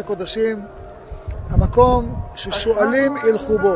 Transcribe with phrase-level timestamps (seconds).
[0.00, 0.64] הקודשים,
[1.50, 3.74] המקום ששואלים ילכו בו.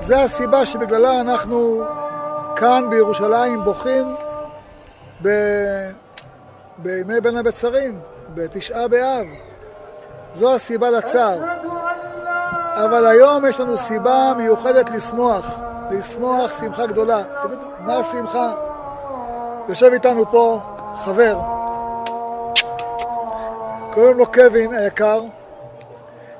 [0.00, 1.82] זה הסיבה שבגללה אנחנו
[2.56, 4.14] כאן בירושלים בוכים
[5.22, 5.28] ב...
[6.78, 8.00] בימי בין הבצרים,
[8.34, 9.26] בתשעה באב.
[10.34, 11.38] זו הסיבה לצער.
[12.74, 15.60] אבל היום יש לנו סיבה מיוחדת לשמוח,
[15.90, 17.22] לשמוח שמחה גדולה.
[17.42, 18.52] תגידו, מה השמחה?
[19.68, 20.60] יושב איתנו פה
[21.04, 21.38] חבר,
[23.94, 25.20] קוראים לו קווין היקר,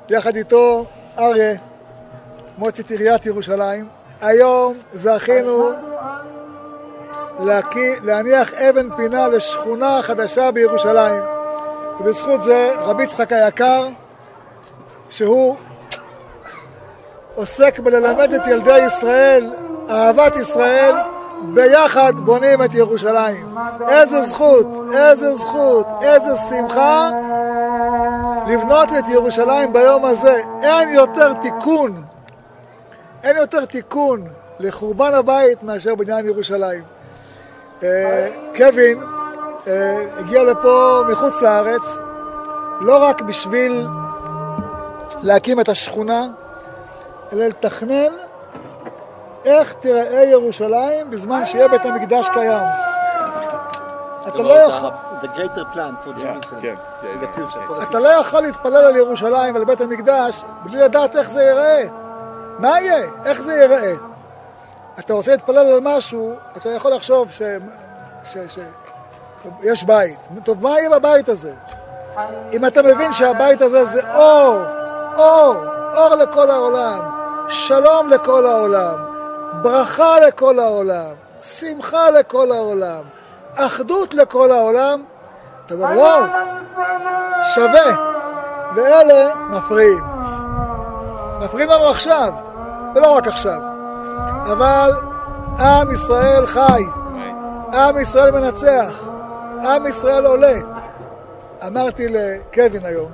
[0.09, 0.85] יחד איתו
[1.19, 1.55] אריה,
[2.57, 3.87] מועצת עיריית ירושלים.
[4.21, 5.69] היום זכינו
[7.39, 11.21] להקי, להניח אבן פינה לשכונה חדשה בירושלים.
[11.99, 13.87] ובזכות זה רבי יצחק היקר,
[15.09, 15.55] שהוא
[17.35, 19.53] עוסק בללמד את ילדי ישראל
[19.89, 20.95] אהבת ישראל,
[21.43, 23.45] ביחד בונים את ירושלים.
[23.87, 27.09] איזה זכות, איזה זכות, איזה שמחה
[28.47, 30.41] לבנות את ירושלים ביום הזה.
[30.63, 32.03] אין יותר תיקון,
[33.23, 34.27] אין יותר תיקון
[34.59, 36.83] לחורבן הבית מאשר בניין ירושלים.
[37.83, 39.03] אה, קווין
[39.67, 41.97] אה, הגיע לפה מחוץ לארץ
[42.81, 43.87] לא רק בשביל
[45.21, 46.27] להקים את השכונה,
[47.33, 48.13] אלא לתכנן
[49.45, 52.67] איך תיראה ירושלים בזמן שיהיה בית המקדש קיים.
[54.27, 54.89] אתה לא יכול...
[56.61, 56.75] כן,
[57.83, 61.83] אתה לא יכול להתפלל על ירושלים ועל בית המקדש בלי לדעת איך זה ייראה.
[62.59, 63.07] מה יהיה?
[63.25, 63.93] איך זה ייראה?
[64.99, 67.41] אתה רוצה להתפלל על משהו, אתה יכול לחשוב ש...
[68.23, 68.37] ש...
[68.37, 68.59] ש...
[69.61, 70.19] יש בית.
[70.43, 71.53] טוב, מה יהיה בבית הזה?
[72.53, 74.57] אם אתה מבין שהבית הזה זה אור,
[75.17, 75.55] אור,
[75.95, 76.99] אור לכל העולם,
[77.47, 79.14] שלום לכל העולם,
[79.61, 83.03] ברכה לכל העולם, שמחה לכל העולם,
[83.55, 85.03] אחדות לכל העולם,
[85.65, 86.23] אתה אומר, וואו,
[87.43, 88.15] שווה.
[88.75, 90.03] ואלה מפריעים.
[91.39, 92.33] מפריעים לנו עכשיו,
[92.95, 93.61] ולא רק עכשיו.
[94.51, 94.91] אבל
[95.59, 96.83] עם ישראל חי,
[97.73, 99.07] עם ישראל מנצח,
[99.63, 100.57] עם ישראל עולה.
[101.67, 103.11] אמרתי לקווין היום,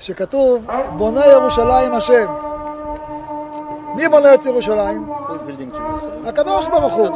[0.00, 0.66] שכתוב,
[0.96, 2.47] בונה ירושלים השם.
[3.98, 5.10] מי בונה את ירושלים?
[6.26, 7.08] הקדוש ברוך הוא.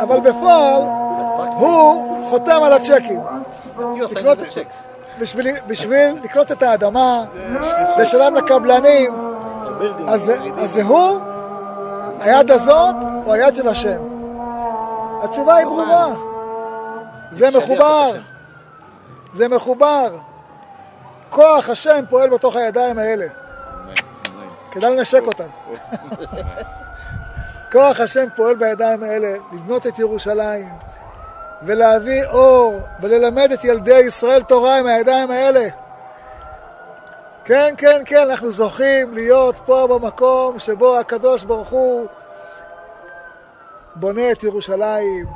[0.00, 0.82] אבל בפועל
[1.56, 3.20] הוא חותם על הצ'קים.
[5.68, 7.24] בשביל, לקנות את האדמה,
[7.98, 9.14] לשלם לקבלנים,
[10.08, 10.32] אז
[10.64, 11.20] זה הוא,
[12.20, 12.94] היד הזאת,
[13.26, 13.98] או היד של השם?
[15.22, 16.06] התשובה היא ברורה.
[17.30, 18.12] זה מחובר.
[19.32, 20.16] זה מחובר.
[21.30, 23.26] כוח השם פועל בתוך הידיים האלה.
[24.70, 25.48] כדאי לנשק אותם.
[27.72, 30.74] כוח השם פועל בידיים האלה לבנות את ירושלים
[31.62, 35.68] ולהביא אור וללמד את ילדי ישראל תורה עם הידיים האלה.
[37.44, 42.06] כן, כן, כן, אנחנו זוכים להיות פה במקום שבו הקדוש ברוך הוא
[43.94, 45.26] בונה את ירושלים,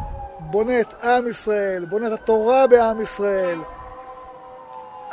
[0.41, 3.59] בונה את עם ישראל, בונה את התורה בעם ישראל.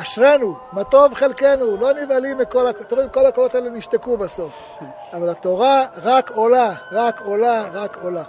[0.01, 4.79] אשרינו, מה טוב חלקנו, לא נבהלים מכל, אתם רואים, כל הקולות האלה נשתקו בסוף.
[5.13, 8.23] אבל התורה רק עולה, רק עולה, רק עולה.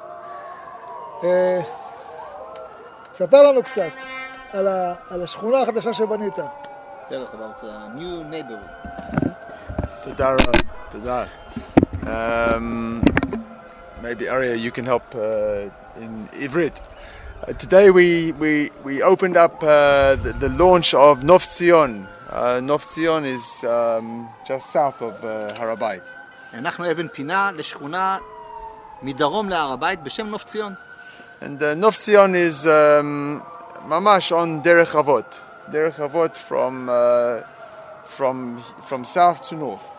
[1.25, 1.60] אה,
[3.14, 3.82] ספר לנו קצת
[4.53, 6.34] על, ה, על השכונה החדשה שבנית.
[7.06, 8.91] tell us about a new neighborhood.
[10.04, 10.52] תודה רבה,
[10.92, 11.25] תודה.
[12.02, 13.02] Um,
[14.02, 16.81] maybe Arya, you can help uh, in Ivrit.
[17.41, 22.06] Uh, today we, we, we opened up uh, the, the launch of Nov Tzion.
[22.28, 26.03] Uh, Nov Tzion is um, just south of uh, Harabait.
[26.55, 28.19] אנחנו אבן פינה לשכונה
[29.03, 30.75] מדרום להר הבית בשם נוף ציון.
[31.41, 33.43] And uh, Nov Tzion is um,
[33.89, 35.39] mamash on Derech Avot.
[35.73, 37.41] Derech Avot from, uh,
[38.05, 39.91] from, from south to north.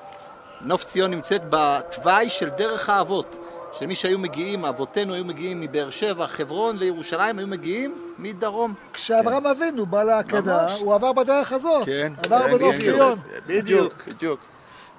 [0.61, 3.35] נוף ציון נמצאת בתוואי של דרך האבות.
[3.79, 8.73] שמי שהיו מגיעים, אבותינו היו מגיעים מבאר שבע, חברון לירושלים, היו מגיעים מדרום.
[8.93, 10.75] כשאברהם אבינו בא לעקדה.
[10.79, 11.85] הוא עבר בדרך הזאת.
[11.85, 12.13] כן.
[12.25, 13.19] עבר כן, בנוף כן, ציון.
[13.47, 14.39] בדיוק, בדיוק.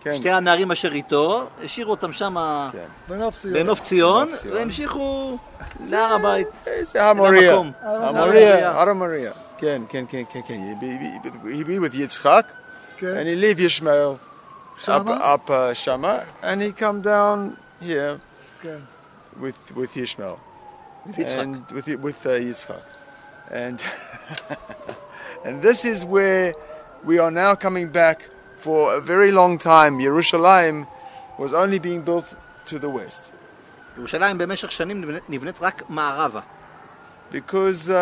[0.01, 0.17] כן.
[0.17, 2.37] שתי הנערים אשר איתו, השאירו אותם שם
[2.73, 2.79] כן.
[3.09, 3.55] בנוף ציון.
[3.55, 4.55] בנוף ציון, בנוף ציון.
[4.55, 5.39] והמשיכו
[5.91, 6.49] להר הבית.
[6.83, 7.57] זה המוריה.
[7.83, 9.33] המוריה, הר המוריה.
[9.59, 10.55] כן, כן, כן, כן, כן.
[11.43, 12.45] Be with Yitzchak,
[12.97, 13.17] כן.
[13.17, 15.35] and he leave Yishmael up, שמה?
[15.35, 18.19] up uh, Shama, and he come down here
[18.62, 18.78] כן.
[19.42, 20.38] with with Yishmael.
[21.18, 21.40] יצחק.
[21.40, 22.82] and with with uh, Yitzchak,
[23.52, 23.84] and
[25.46, 26.54] and this is where
[27.04, 30.00] we are now coming back for a very long time.
[30.00, 30.88] Yerushalayim
[31.38, 32.34] was only being built
[32.66, 33.32] to the west,
[33.98, 36.42] ירושלים במשך שנים נבנית- נבנית רק מערבה.
[37.32, 37.94] because uh,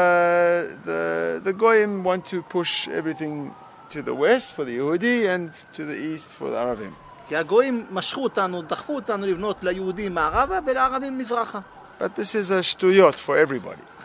[0.86, 3.54] the the goyim want to push everything
[3.90, 6.94] to the west for the Yehudi and to the east for the Arabim.
[7.30, 11.60] כי הגויים משכו אותנו, דחפו אותנו לבנות ליהודים מערבה ולערבים מזרחה.
[12.00, 13.96] But this is a shtuyot for everybody.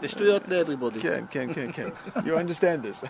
[0.00, 1.00] זה שטויות ל-everybody.
[1.00, 1.90] Ken, Ken, Ken, Ken.
[2.24, 3.04] You understand this?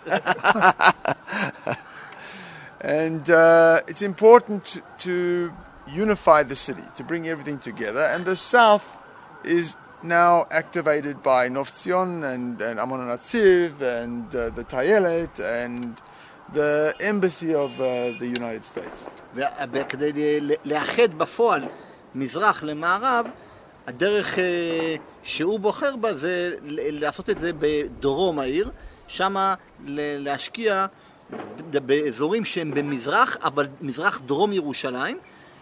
[2.80, 5.52] and uh, it's important to, to
[5.86, 8.02] unify the city, to bring everything together.
[8.12, 8.86] And the south
[9.44, 16.00] is now activated by Novtzion and, and Amon Atziv and uh, the Tayelet and
[16.53, 19.09] the embassy of uh, the United States.
[19.71, 21.65] וכדי לאחד בפועל
[22.15, 23.25] מזרח למערב,
[23.87, 28.71] הדרך אה, שהוא בוחר בה זה לעשות את זה בדרום העיר,
[29.85, 30.85] ל- להשקיע
[31.71, 35.17] באזורים שהם במזרח, אבל מזרח דרום ירושלים,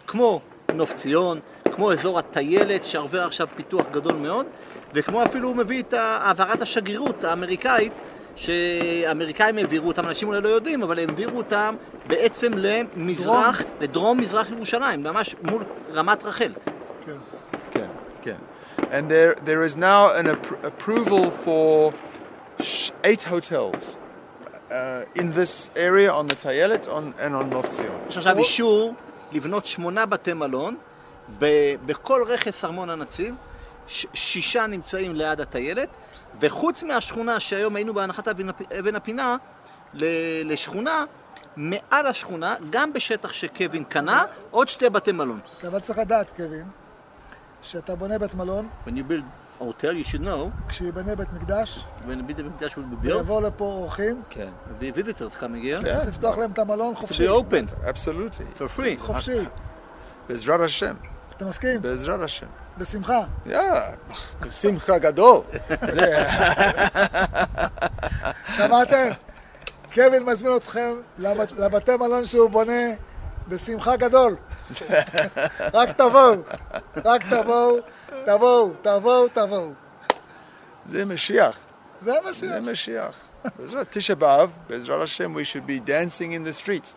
[0.07, 0.42] כמו
[0.74, 1.39] נוף ציון,
[1.72, 4.45] כמו אזור הטיילת שעובר עכשיו פיתוח גדול מאוד,
[4.94, 7.94] וכמו אפילו הוא מביא את העברת השגרירות האמריקאית
[8.38, 11.75] שהאמריקאים העבירו אותם, אנשים אולי לא יודעים, אבל הם העבירו אותם
[12.07, 15.63] בעצם למזרח, לדרום מזרח ירושלים, ממש מול
[15.94, 16.51] רמת רחל.
[17.06, 17.16] כן.
[17.74, 18.81] Ken, Ken.
[18.92, 21.94] And there, there is now an appro- approval for
[23.04, 23.98] eight hotels
[24.72, 28.10] uh, in this area on the Tayelet on, and on Novtzion.
[28.10, 28.94] יש עכשיו אישור
[29.31, 30.75] לבנות שמונה בתי מלון
[31.86, 33.36] בכל רכס ארמון הנציב,
[33.88, 35.89] ש- שישה נמצאים ליד הטיילת,
[36.39, 39.36] וחוץ מהשכונה שהיום היינו בהנחת אבן הפ- אבן הפינה
[40.44, 41.06] לשכונה,
[41.56, 45.39] מעל השכונה, גם בשטח שקווין קנה, עוד שתי בתי מלון.
[45.68, 46.68] אבל צריך לדעת, קווין,
[47.62, 49.24] שאתה בונה בית מלון, When you build
[49.62, 53.66] hotel, you should know, כשיבנה בית מקדש, when בית המקדש will be built, ויבוא לפה
[53.66, 54.22] אורחים,
[54.80, 57.28] the visitors coming here, צריך לפתוח להם את המלון to חופשי.
[57.28, 58.60] be open Absolutely.
[58.62, 59.00] for free.
[59.00, 59.39] חופשי.
[60.30, 60.34] Bezrat
[60.68, 61.16] Hashem.
[61.38, 61.81] אתה מסכים?
[61.81, 62.45] Bezrat Hashem.
[62.78, 63.19] בשמחה.
[63.48, 63.51] Yeah.
[64.44, 65.57] Simcha Gadol.
[68.56, 69.10] שמעתם?
[69.94, 72.81] קווין מזמין אתכם לבת- לבתי מלון שהוא בונה
[73.48, 74.36] בשמחה גדול.
[75.74, 76.34] רק תבואו,
[77.06, 77.78] רק תבואו,
[78.25, 79.72] תבואו, תבואו, תבואו.
[80.86, 81.57] זה משיח.
[82.01, 82.38] זה ש...
[82.39, 83.16] זה משיח.
[83.60, 86.95] בעזרת תשעה באב, בעזרת השם, we should be dancing in the streets.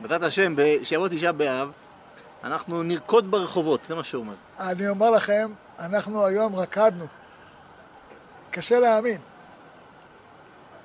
[0.00, 1.70] בעזרת השם, כשיבוא תשעה באב,
[2.44, 4.34] אנחנו נרקוד ברחובות, זה מה שהוא אומר.
[4.60, 7.06] אני אומר לכם, אנחנו היום רקדנו.
[8.50, 9.20] קשה להאמין.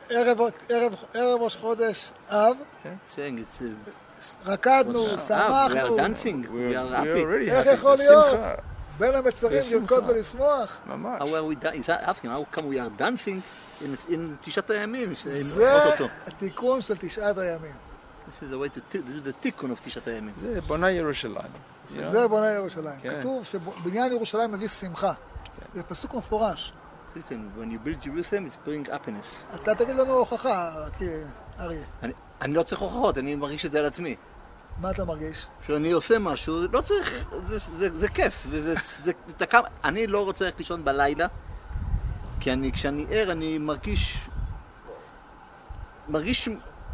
[0.09, 0.38] ערב,
[0.69, 2.57] ערב, ערב ראש חודש אב,
[3.15, 3.61] saying it's...
[3.61, 3.63] uh,
[4.45, 5.97] רקדנו, שמחנו.
[7.41, 7.65] איך.
[7.73, 8.25] יכול להיות?
[8.97, 9.61] בין המצרים.
[9.81, 10.77] לרקוד ולשמוח.
[10.85, 11.21] ממש.
[11.21, 11.27] How are
[11.61, 13.41] we da- he's asking, how come we are dancing
[13.81, 15.09] in, in תשעת הימים?
[15.41, 15.95] זה.
[16.27, 17.71] התיקון של תשעת הימים.
[18.28, 20.34] This is the way to t- this is the תיקון of תשעת הימים.
[20.36, 21.52] זה בונה ירושלים.
[21.96, 23.00] זה בונה ירושלים.
[23.02, 23.20] כן.
[23.20, 25.14] כתוב שבניין ירושלים מביא שמחה.
[25.74, 26.74] זה פסוק מפורש.
[27.16, 29.56] Listen, when you build Jerusalem, it's bring happiness.
[29.56, 30.75] אתה תגיד לנו הוכחה,
[31.60, 31.84] אריה.
[32.42, 34.16] אני, לא צריך הוכחות, אני מרגיש את זה על עצמי.
[34.81, 35.46] מה אתה מרגיש?
[35.64, 38.74] כשאני עושה משהו, לא צריך, זה, זה, זה כיף, זה, זה,
[39.04, 41.28] זה, אתה קם, אני לא רוצה ללכת לישון בלילה,
[42.40, 44.30] כי אני, כשאני ער, אני מרגיש,
[46.10, 46.50] מרגיש,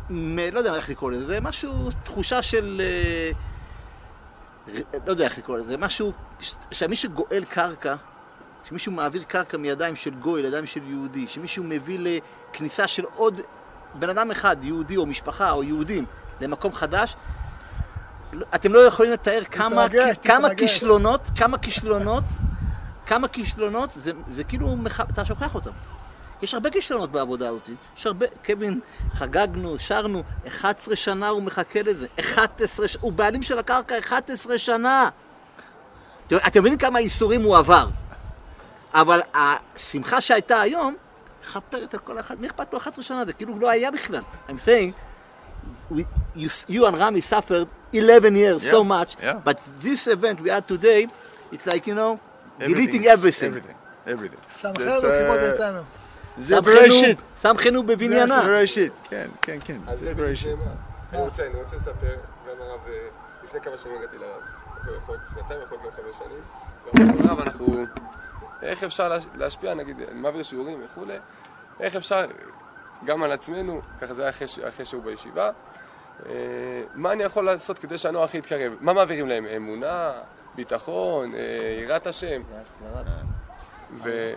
[0.09, 1.73] לא יודע איך לקרוא לזה, זה משהו,
[2.03, 3.31] תחושה של, אה,
[5.05, 7.95] לא יודע איך לקרוא לזה, משהו, ש- שמישהו גואל קרקע,
[8.69, 11.99] שמישהו מעביר קרקע מידיים של גוי לידיים של יהודי, שמישהו מביא
[12.51, 13.41] לכניסה של עוד
[13.95, 16.05] בן אדם אחד, יהודי או משפחה או יהודים,
[16.41, 17.15] למקום חדש,
[18.33, 20.59] לא- אתם לא יכולים לתאר כמה, תתרגש, כמה תתרגש.
[20.59, 22.23] כישלונות, כמה כישלונות,
[23.05, 25.01] כמה כישלונות, זה, זה כאילו, מח...
[25.01, 25.71] אתה שוכח אותם.
[26.41, 27.69] יש הרבה כישלונות בעבודה הזאת.
[27.97, 28.79] יש הרבה, קווין,
[29.13, 32.07] חגגנו, שרנו, 11 שנה הוא מחכה לזה.
[32.19, 35.09] 11, ש- הוא בעלים של הקרקע 11 שנה.
[36.47, 37.87] אתם, מבינים כמה ייסורים הוא עבר.
[38.93, 40.95] אבל השמחה שהייתה היום,
[41.43, 43.25] מכפרת על כל אחד, מי אכפת לו 11 שנה?
[43.25, 44.21] זה כאילו לא היה בכלל.
[44.49, 44.93] I'm saying,
[45.93, 46.01] we,
[46.37, 49.33] you, you and Rami suffered 11 years so Yeah, much, yeah.
[49.43, 51.07] but this event we had today,
[51.51, 52.19] it's like, you know,
[52.59, 53.05] deleting Everything.
[53.15, 53.51] everything.
[53.51, 53.77] Everything.
[54.13, 54.41] Everything.
[54.61, 55.81] שמחנו זה- כיבוד זה- איתנו.
[56.37, 57.21] זה בראשית.
[57.41, 58.41] שמחנו בבניינה.
[58.41, 58.93] זה בראשית.
[59.03, 59.77] כן, כן, כן.
[59.87, 60.57] אז זה בראשית.
[61.13, 62.15] אני רוצה, אני רוצה לספר,
[62.47, 62.93] גם הרב, אה,
[63.43, 64.41] לפני כמה שנים הגעתי לרב.
[64.97, 66.41] יכול להיות שנתיים, יכול להיות גם חמש שנים.
[66.85, 67.65] ואמרתי לו, הרב, אנחנו...
[68.61, 71.17] איך אפשר להש- להשפיע, נגיד, אני מעביר שיעורים וכולי,
[71.79, 72.25] איך אפשר,
[73.05, 74.31] גם על עצמנו, ככה זה היה
[74.67, 75.49] אחרי שהוא בישיבה,
[76.25, 76.31] אה,
[76.95, 78.73] מה אני יכול לעשות כדי שהנוער הכי יתקרב?
[78.81, 79.45] מה מעבירים להם?
[79.45, 80.11] אמונה,
[80.55, 81.39] ביטחון, אה,
[81.83, 82.41] יראת השם?
[83.93, 84.33] ו...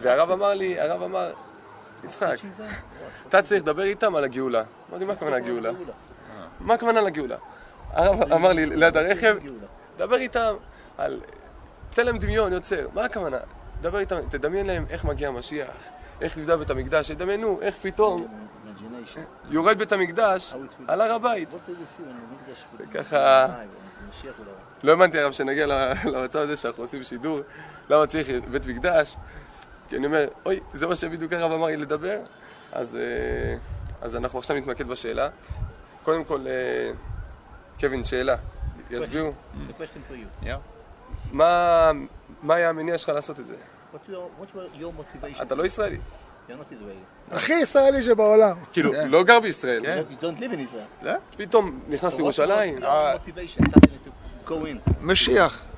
[0.00, 1.32] והרב אמר לי, הרב אמר,
[2.04, 2.36] יצחק,
[3.28, 4.62] אתה צריך לדבר איתם על הגאולה.
[4.90, 5.70] אמרתי, מה הכוונה גאולה?
[6.60, 7.36] מה הכוונה לגאולה?
[7.90, 9.36] הרב אמר לי ליד הרכב,
[9.96, 10.54] דבר איתם
[10.98, 11.20] על...
[11.90, 12.88] תן להם דמיון, יוצר.
[12.94, 13.38] מה הכוונה?
[13.80, 15.68] דבר איתם, תדמיין להם איך מגיע המשיח,
[16.20, 18.26] איך נבדל בית המקדש, תדמיינו איך פתאום.
[19.50, 20.54] יורד בית המקדש
[20.88, 21.48] על הר הבית.
[22.94, 23.14] Arrive?
[24.82, 25.66] לא הבנתי הרב שנגיע
[26.04, 27.40] למצב הזה שאנחנו עושים שידור,
[27.90, 29.16] למה צריך בית מקדש?
[29.88, 32.18] כי אני אומר, אוי, זה מה שבדיוק הרב אמר לי לדבר,
[32.72, 33.56] אז, אה,
[34.00, 35.28] אז אנחנו עכשיו נתמקד בשאלה.
[36.02, 36.90] קודם כל, אה,
[37.80, 38.36] קווין, שאלה,
[38.90, 39.32] יסבירו.
[41.32, 41.90] מה,
[42.42, 43.54] מה היה המניע שלך לעשות את זה?
[45.42, 45.98] אתה לא ישראלי.
[47.30, 48.56] הכי ישראלי שבעולם.
[48.72, 49.82] כאילו, לא גר בישראל.
[51.36, 52.78] פתאום נכנס לירושלים.
[55.46, 55.73] was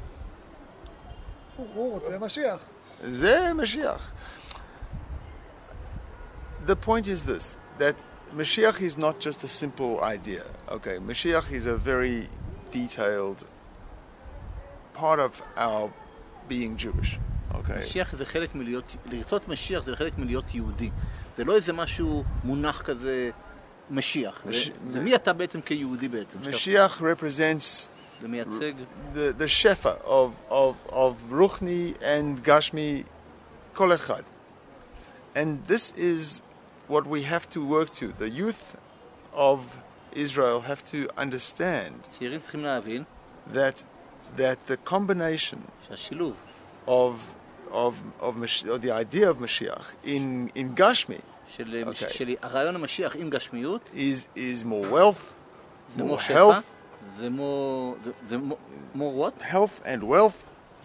[1.57, 1.57] your motivation suddenly to go in?
[1.57, 1.57] Mashiach.
[1.57, 2.59] הוא- הוא רוצה משיח.
[3.03, 4.11] זה משיח.
[6.67, 7.95] The point is this, that
[8.37, 10.43] Mashiach is not just a simple idea.
[10.69, 12.29] Okay, Mashiach is a very
[12.71, 13.39] detailed
[14.93, 15.89] part of our
[16.47, 17.19] being Jewish.
[17.53, 17.79] Okay.
[17.79, 20.89] משיח זה חלק מלהיות, לרצות משיח זה חלק מלהיות יהודי.
[21.37, 23.29] זה לא איזה משהו מונח כזה
[23.89, 24.41] משיח.
[24.45, 26.39] זה, מש- זה מי אתה בעצם כיהודי בעצם.
[26.43, 27.87] שאתה- Mashiach represents
[28.21, 28.73] זה מייצג
[29.13, 33.05] the, the shefa of, of, of Ruchni and Gashmi
[33.73, 34.23] kol echad.
[35.35, 36.41] And this is
[36.87, 38.07] what we have to work to.
[38.09, 38.75] The youth
[39.33, 39.77] of
[40.13, 43.03] Israel have to understand צעירים צריכים להבין
[43.53, 43.83] that
[44.37, 46.33] that the combination שהשילוב
[46.87, 47.13] of
[47.71, 51.21] of of, Mash- of the idea of Mashiach in in Gashmi
[51.57, 52.09] של, אוקיי.
[52.09, 55.33] של הרעיון המשיח עם גשמיות is is more wealth,
[55.95, 56.63] זה more כמו שפע, health,
[57.17, 57.95] זה כמו...
[58.03, 58.37] זה, זה
[58.95, 59.41] more what?
[59.43, 60.37] health and wealth,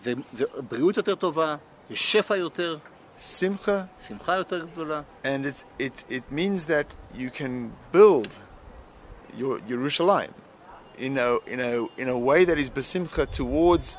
[0.02, 1.56] זה, זה בריאות יותר טובה,
[1.90, 2.76] זה שפע יותר,
[3.18, 3.70] simcha,
[4.08, 5.00] שמחה יותר גדולה.
[5.24, 8.38] and it it it means that you can build
[9.38, 10.32] your Yerushalayim
[10.98, 11.72] in a in a
[12.02, 13.96] in a way that is besimcha towards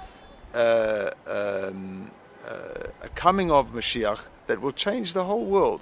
[0.53, 2.11] uh, um,
[2.47, 5.81] uh, a coming of Mashiach that will change the whole world.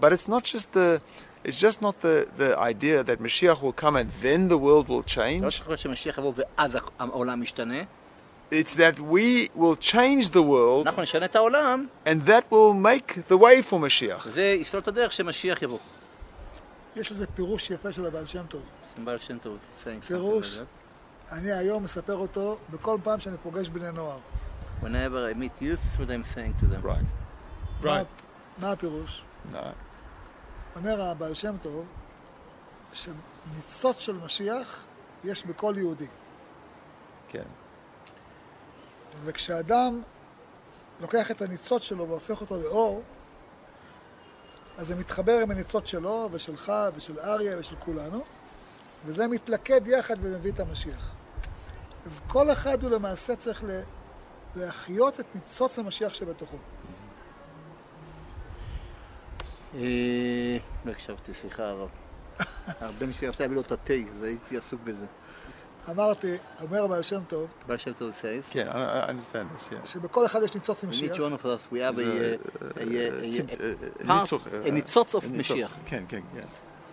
[0.00, 1.00] But it's not just the
[1.44, 5.02] it's just not the, the idea that Mashiach will come and then the world will
[5.02, 5.42] לא change.
[5.42, 7.78] צריך להיות שמשיח יבוא ואז העולם משתנה.
[8.52, 13.14] It's that we will change the world אנחנו נשנה את העולם, and that will make
[13.30, 14.26] the way for Mashiach.
[14.26, 15.78] וזה יסלול את הדרך שמשיח יבוא.
[16.96, 18.62] יש לזה פירוש יפה של הבעל שם טוב.
[18.94, 20.56] סימבל שם טוב, saying something פירוש.
[20.58, 21.34] like that.
[21.34, 24.18] אני היום מספר אותו בכל פעם שאני פוגש בני נוער.
[24.82, 24.86] Whenever
[25.32, 26.82] I meet youth, that's what I'm saying to them.
[26.86, 27.84] Right.
[27.84, 28.02] מה-
[28.58, 29.22] מה הפירוש?
[29.52, 29.56] No.
[30.79, 31.85] אומר הבעל שם טוב,
[32.93, 34.83] שניצוץ של משיח
[35.23, 36.07] יש בכל יהודי.
[37.27, 37.43] כן.
[39.25, 40.01] וכשאדם
[41.01, 43.01] לוקח את הניצוץ שלו והופך אותו לאור,
[44.77, 48.23] אז זה מתחבר עם הניצוץ שלו ושלך ושל אריה ושל כולנו,
[49.05, 51.11] וזה מתלכד יחד ומביא את המשיח.
[52.05, 53.63] אז כל אחד הוא למעשה צריך
[54.55, 56.57] להחיות את ניצוץ המשיח שבתוכו.
[59.75, 61.89] אה, לא הקשבתי, סליחה הרב.
[62.81, 65.05] הבן שלי רצה להביא לו את התה, אז הייתי עסוק בזה.
[65.89, 68.67] אמרתי, אומר הבעל שם טוב, בעל שם טוב says, כן,
[69.33, 69.87] this, yeah.
[69.87, 72.35] שבכל אחד יש ניצוץ עם in each משיח, one of us we have a, זה,
[72.37, 75.19] a, a, a, ציפ- a, a, part, ניצוח, a ניצוץ of.
[75.37, 75.77] משיח.
[75.85, 76.41] כן, כן, כן.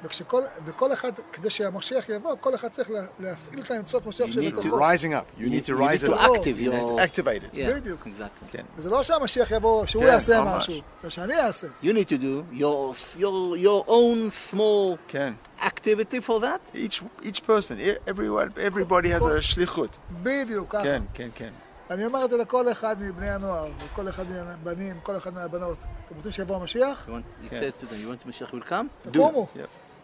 [0.05, 4.33] וכשכל, וכל אחד, כדי שהמשיח יבוא, כל אחד צריך לה- להפעיל את הניצוץ משיח You
[4.33, 4.79] need שבתוכו.
[4.79, 5.41] Rising up.
[5.41, 6.19] You need to you rise to up.
[6.19, 6.99] active You need your...
[6.99, 7.57] to activate it.
[7.57, 8.07] Yeah, בדיוק.
[8.07, 8.47] exactly.
[8.53, 8.63] כן.
[8.77, 10.45] וזה לא שהמשיח יבוא, שהוא כן, יעשה.
[10.45, 11.67] משהו, זה שאני אעשה.
[11.83, 15.33] You need to do your, your, your own small כן.
[15.61, 16.77] activity for that.
[16.77, 19.97] Each each person, e- everyone, everybody has a שליחות.
[20.23, 20.83] בדיוק, ככה.
[20.83, 21.51] כן, כן, כן.
[21.91, 25.79] אני אומר את זה לכל אחד מבני הנוער, וכל אחד מהבנים, כל אחד מהבנות.
[26.07, 27.09] אתם רוצים שיבוא המשיח?
[27.09, 27.55] You want, Yeah.
[27.55, 29.11] says to them, you want Mashiach will come?
[29.13, 29.47] תקומו,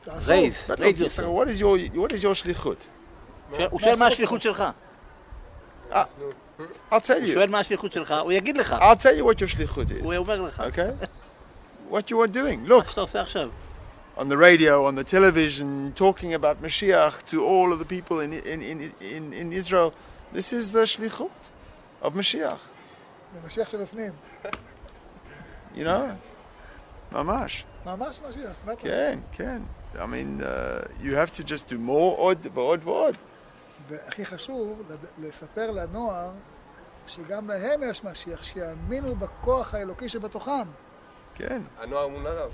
[0.05, 0.09] Yep.
[0.09, 0.31] תעשו.
[0.31, 1.35] Raise, But raise look, so yourself.
[1.37, 2.87] what is your what is your shlichut?
[3.71, 4.63] הוא שואל מה השליחות שלך.
[5.91, 5.95] I'll
[6.91, 7.33] tell הוא you.
[7.33, 8.75] שואל מה השליחות שלך, הוא יגיד לך.
[8.79, 10.17] I'll tell you what your shlichut הוא is.
[10.17, 10.63] אומר לך.
[10.71, 11.05] Okay?
[11.91, 12.67] What you are doing.
[12.67, 13.49] מה Look, שאתה עושה עכשיו.
[14.17, 18.33] on the radio, on the television, talking about Mashiach to all of the people in
[18.33, 19.93] in in in, in Israel.
[20.33, 21.41] This is the shlichut
[22.01, 22.63] of Mashiach.
[23.33, 24.11] זה משיח שבפנים.
[25.75, 26.15] You know,
[27.13, 27.63] mamash.
[27.85, 28.81] ממש משיח, בטח.
[28.83, 29.61] כן, כן.
[29.94, 33.16] I mean, uh, you have to just do more עוד ועוד ועוד.
[33.88, 34.82] והכי חשוב,
[35.18, 36.30] לספר לנוער
[37.06, 40.68] שגם להם יש משיח, שיאמינו בכוח האלוקי שבתוכם.
[41.34, 42.50] כן, הנוער מול הרב.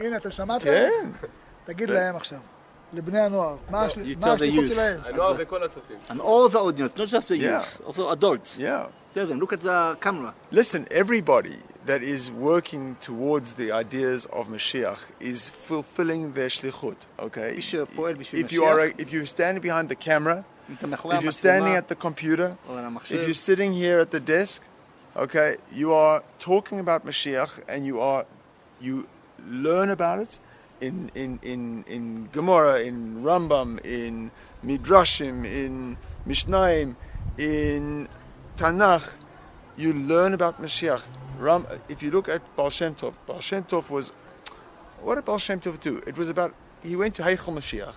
[0.00, 0.64] הנה, אתם שמעתם?
[0.64, 1.10] כן.
[1.64, 2.38] תגיד להם עכשיו,
[2.93, 4.67] לבני הנוער, מה השל- you מה tell the השליחות youth.
[4.67, 4.99] שלהם?
[5.05, 5.97] הנוער וכל הצופים.
[6.09, 7.61] And all the audience, not just the Yeah.
[7.61, 8.57] youth, also adults.
[8.57, 8.87] Yeah.
[9.13, 10.31] Tell them, look at the camera.
[10.51, 11.57] Listen, everybody
[11.87, 17.55] that is working towards the ideas of Mashiach is fulfilling their shlichut, okay?
[17.55, 20.75] מי שפועל בשביל If you are, משיח, a, if you're standing behind the camera, אם
[20.79, 23.73] אתה מאחורי if you're standing המצלמה at the computer, או על if המחשב, you're sitting
[23.73, 24.61] here at the desk,
[25.15, 28.23] Okay, you are talking about Mashiach, and you are
[28.79, 28.95] you
[29.49, 30.37] learn about it
[30.82, 34.30] in in in in Gemara, in Rambam, in
[34.64, 35.96] Midrashim, in
[36.26, 36.96] Mishnayim,
[37.38, 38.08] in
[38.56, 39.14] Tanakh,
[39.76, 41.02] you learn about Mashiach.
[41.38, 44.12] Ram, if you look at Baal Shem Tov, Baal Shem Tov was
[45.00, 46.02] what did Baal Shem Tov do?
[46.06, 47.94] It was about he went to Heichel Mashiach.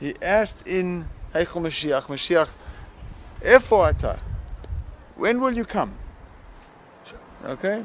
[0.00, 2.50] He asked in Heichel Mashiach, Mashiach,
[3.42, 4.18] Efoata,
[5.14, 5.94] when will you come?
[7.44, 7.84] Okay.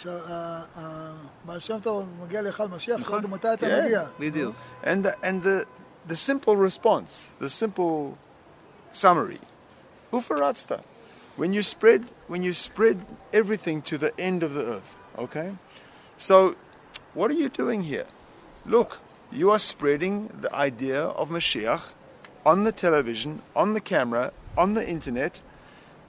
[0.00, 3.18] כשהבעל שם טוב מגיע להיכל משיח, נכון.
[3.18, 3.30] נכון.
[3.30, 3.84] מתי אתה כן.
[3.84, 4.04] מגיע?
[4.20, 4.54] בדיוק.
[4.84, 5.64] And the, and the,
[6.08, 8.16] the simple response, the simple
[8.92, 9.40] summary,
[10.12, 10.80] Ufaratsta.
[11.36, 12.96] When you spread when you spread
[13.32, 15.48] everything to the end of the earth, okay?
[16.16, 16.54] So
[17.14, 18.06] what are you doing here?
[18.64, 18.90] Look,
[19.30, 21.84] you are spreading the idea of Mashiach
[22.44, 25.42] on the television, on the camera, on the internet.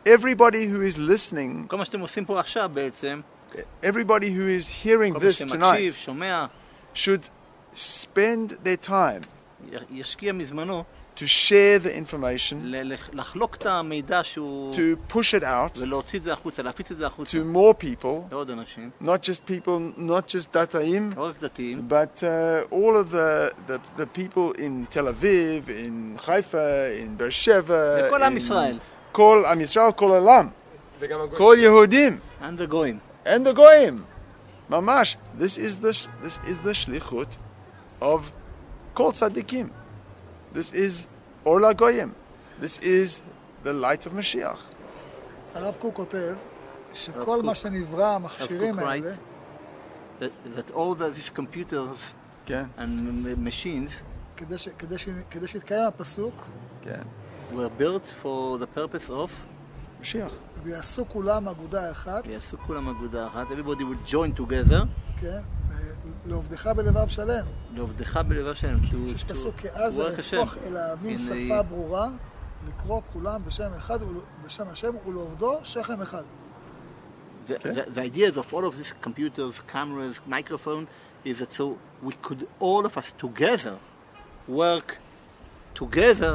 [0.06, 3.22] Everybody who is listening, כל מה שאתם עושים פה עכשיו בעצם,
[3.84, 6.46] everybody who is hearing כל מי this שמקשיב, tonight שומע,
[6.96, 7.30] should
[7.76, 9.24] spend their time
[9.72, 10.84] י- ישקיע מזמנו
[11.16, 14.74] to share the information, ל- לח- לחלוק את המידע שהוא...
[14.76, 18.08] to push it out ולהוציא את זה החוצה, להפיץ את זה החוצה to more people,
[18.32, 23.12] לעוד אנשים, not just people, not just dataim, לא רק דתיים, but uh, all of
[23.12, 27.72] the, the, the people in Tel Aviv, in Haifa, in Beersheba,
[28.08, 28.78] לכל עם in ישראל,
[29.12, 30.50] כל עם ישראל, כל העולם,
[31.00, 31.38] וגם הגויים.
[31.38, 33.11] כל יהודים, and the going.
[33.27, 34.05] And the goyim.
[34.71, 37.37] ממש, this is the, this is the shlichut
[38.01, 38.31] of
[38.95, 39.71] כל tzaddikim.
[40.53, 41.07] This is
[41.45, 42.11] Orla Goyim.
[42.61, 43.21] This is
[43.65, 44.59] the light of Mashiach.
[45.55, 46.35] הרב קוק כותב
[46.95, 47.43] שכל.
[47.43, 49.13] מה שנברא, המכשירים האלה,
[50.21, 52.15] That, that all the, these computers
[52.47, 53.91] כן, and machines
[54.37, 56.35] כדי ש- כדי ש- כדי שיתקיים הפסוק,
[56.83, 57.03] כן.
[57.53, 59.31] were built for the purpose of,
[60.02, 60.32] משיח.
[60.64, 64.86] ויעשו כולם אגודה אחת, ויעשו כולם אגודה אחת, everybody will join together,
[65.20, 65.28] כן,
[65.72, 65.76] אה,
[66.26, 67.46] לעובדך בלבב שלם.
[67.76, 70.36] לעובדך בלבב שלהם, to, יש to, פסוק, כי to אז work Hashem.
[70.38, 72.10] אהפוך אל העמים In שפה a- ברורה,
[72.68, 76.24] לקרוא כולם בשם אחד, ול- בשם השם ולעובדו שכם אחד.
[77.48, 80.88] The, the, the ideas of all of these computers, cameras, microphones,
[81.26, 81.64] is that so
[82.04, 83.76] we could all of us together
[84.50, 84.90] work
[85.82, 86.34] together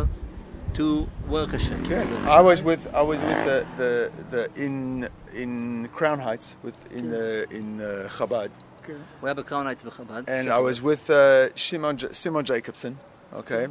[0.78, 1.82] to Wilkershire.
[1.90, 3.92] Yeah, I was with I was with the, the,
[4.32, 7.18] the in in Crown Heights with in okay.
[7.18, 8.50] the in uh, Chabad.
[8.84, 9.00] Okay.
[9.22, 10.30] We have a Crown Heights with Chabad.
[10.30, 13.00] And I was with uh, Simon Simon Jacobson.
[13.34, 13.68] Okay,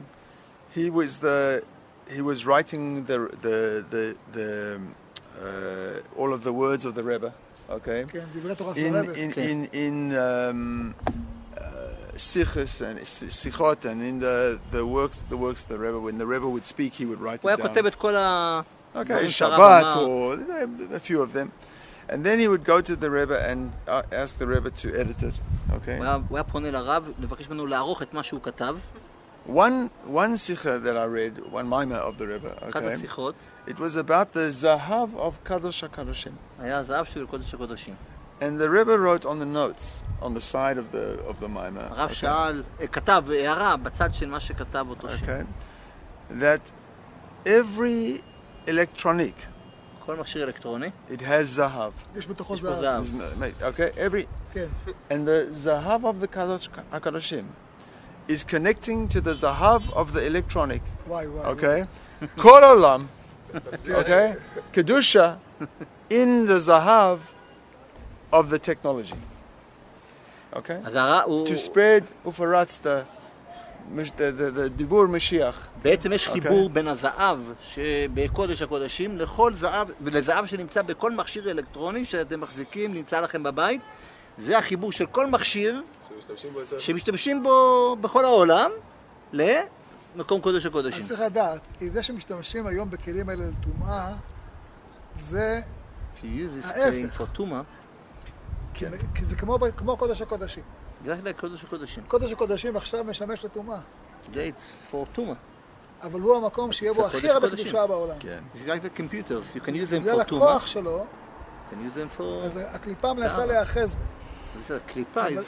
[0.75, 1.63] he was the
[2.11, 4.95] he was writing the the the, the um,
[5.41, 7.33] uh, all of the words of the Rebbe.
[7.71, 8.05] Okay.
[8.05, 8.25] okay.
[8.77, 10.19] In in in in.
[10.19, 10.95] Um,
[12.16, 16.00] Sichos and Sichot and in the the works the works of the Rebbe.
[16.00, 17.68] When the Rebbe would speak, he would write הוא היה it down.
[17.68, 18.62] כותב את כל ה...
[18.96, 20.06] Okay, דברים שהרב Shabbat אמר.
[20.06, 21.52] or a few of them.
[22.10, 25.24] And then he would go to the Rebbe and uh, ask the Rebbe to edit
[25.24, 25.36] it.
[25.72, 25.98] Okay.
[25.98, 28.76] הוא היה, הוא היה פונה לרב, לבקש ממנו לערוך את מה שהוא כתב,
[29.48, 32.70] One one sikha that I read, one minor of the Rebbe.
[32.70, 32.94] אחת Okay.
[32.94, 33.36] השיחות,
[33.68, 37.96] It was about the zahav of kadosh hakadoshim, היה הזהב של קודש הקודשים.
[38.42, 41.88] and the Rebbe wrote on the notes on the side of the of the mimer.
[41.90, 45.26] הרב שאל, אה, כתב הערה בצד של מה שכתב אותו שם.
[45.26, 45.44] Okay.
[46.42, 46.72] That
[47.46, 48.22] every
[48.68, 49.52] electronic
[50.06, 52.18] כל מכשיר אלקטרוני, it has zahav.
[52.18, 53.04] יש בתוכו יש בו זהב.
[53.04, 53.44] זהב.
[53.62, 53.98] Okay.
[53.98, 54.68] Every כן.
[55.10, 57.46] And the Zahav of the Kadosh HaKadoshim
[58.28, 60.82] is connecting to the Zahav of the electronic.
[61.08, 61.46] וואי וואי.
[61.46, 61.88] Okay?
[62.38, 63.08] Kol Olam.
[63.90, 64.36] Okay?
[64.74, 65.38] Kedusha
[66.10, 67.20] in the Zahav
[68.33, 69.15] Of the technology.
[70.53, 70.81] Okay?
[70.83, 73.05] To spread Ufaratzta,
[73.95, 75.57] the, the, the Dibur Mashiach.
[75.83, 76.43] בעצם יש אוקיי.
[76.43, 83.21] חיבור בין הזהב שבקודש הקודשים לכל זהב, ולזהב שנמצא בכל מכשיר אלקטרוני שאתם מחזיקים, נמצא
[83.21, 83.81] לכם בבית.
[84.39, 86.61] זה החיבור של כל מכשיר שמשתמשים בו.
[86.79, 88.71] שמשתמשים בו בכל העולם
[89.33, 91.03] למקום קודש הקודשים.
[91.03, 94.13] אז צריך לדעת, זה שמשתמשים היום בכלים האלה לטומאה,
[95.21, 95.61] זה,
[96.65, 97.23] ההפך.
[98.77, 98.85] כי
[99.15, 100.63] כי זה כמו, כמו קודש הקודשים.
[101.07, 102.03] רק לקודש הקודשים.
[102.09, 103.79] קודש הקודשים עכשיו משמש לטומאה,
[104.35, 104.37] it's
[104.93, 105.35] for טומאה.
[106.03, 107.49] אבל הוא המקום שיהיה זה בו קודש הכי הרבה.
[107.51, 108.15] קדושה בעולם.
[108.21, 108.39] כן.
[108.55, 111.99] It's like computers, you can use them בגלל for טומאה, הכוח שלו, you can use
[111.99, 112.45] them for...
[112.45, 113.47] אז הקליפה מנסה.
[113.47, 114.01] להיאחז בו.
[114.69, 115.43] זה קליפה, אבל-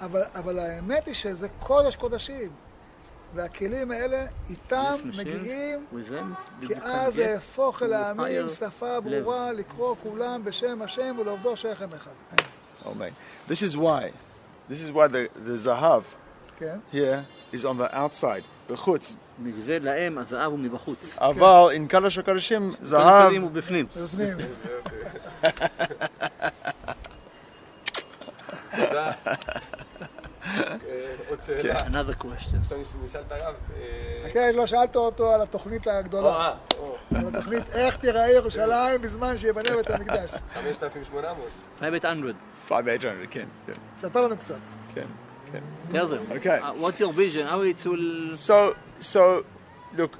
[0.00, 2.50] אבל, אבל האמת היא שזה קודש קודשים.
[3.34, 5.86] והכלים האלה איתם מגיעים,
[6.66, 12.10] כי אז זה יהפוך אל העמים שפה ברורה לקרוא כולם בשם השם ולעובדו שכם אחד.
[12.86, 13.12] Oh, man.
[13.48, 14.10] This is why.
[14.68, 16.02] This is why the, the Zahav
[16.58, 16.78] כן?
[16.92, 18.44] here is on the outside.
[18.70, 19.16] Bechutz.
[19.38, 21.16] מזה להם הזהב הוא מבחוץ.
[21.18, 23.86] אבל in Kadosh HaKadoshim, כל Zahav הכלים הוא בפנים.
[23.86, 24.36] בפנים.
[28.76, 29.12] תודה.
[30.46, 30.74] אה,
[31.28, 31.86] עוד שאלה.
[31.86, 32.56] another question.
[32.60, 33.54] עכשיו נש- נשאל את הרב.
[33.76, 36.54] אה, חכה, לא שאלת אותו על התוכנית או, הגדולה.
[37.09, 40.31] אה, או, על התוכנית איך תיראה ירושלים בזמן שיבנה בית המקדש.
[40.53, 41.47] 5,800.
[41.79, 42.35] 500.
[42.67, 44.59] 5800, כן, כן, ספר לנו קצת.
[44.95, 45.05] כן,
[45.51, 45.59] כן.
[45.91, 46.25] Tell them.
[46.31, 46.59] Okay.
[46.59, 47.47] Uh, what's your vision?
[47.47, 48.35] How it will...
[48.35, 49.45] So, so,
[49.97, 50.19] look,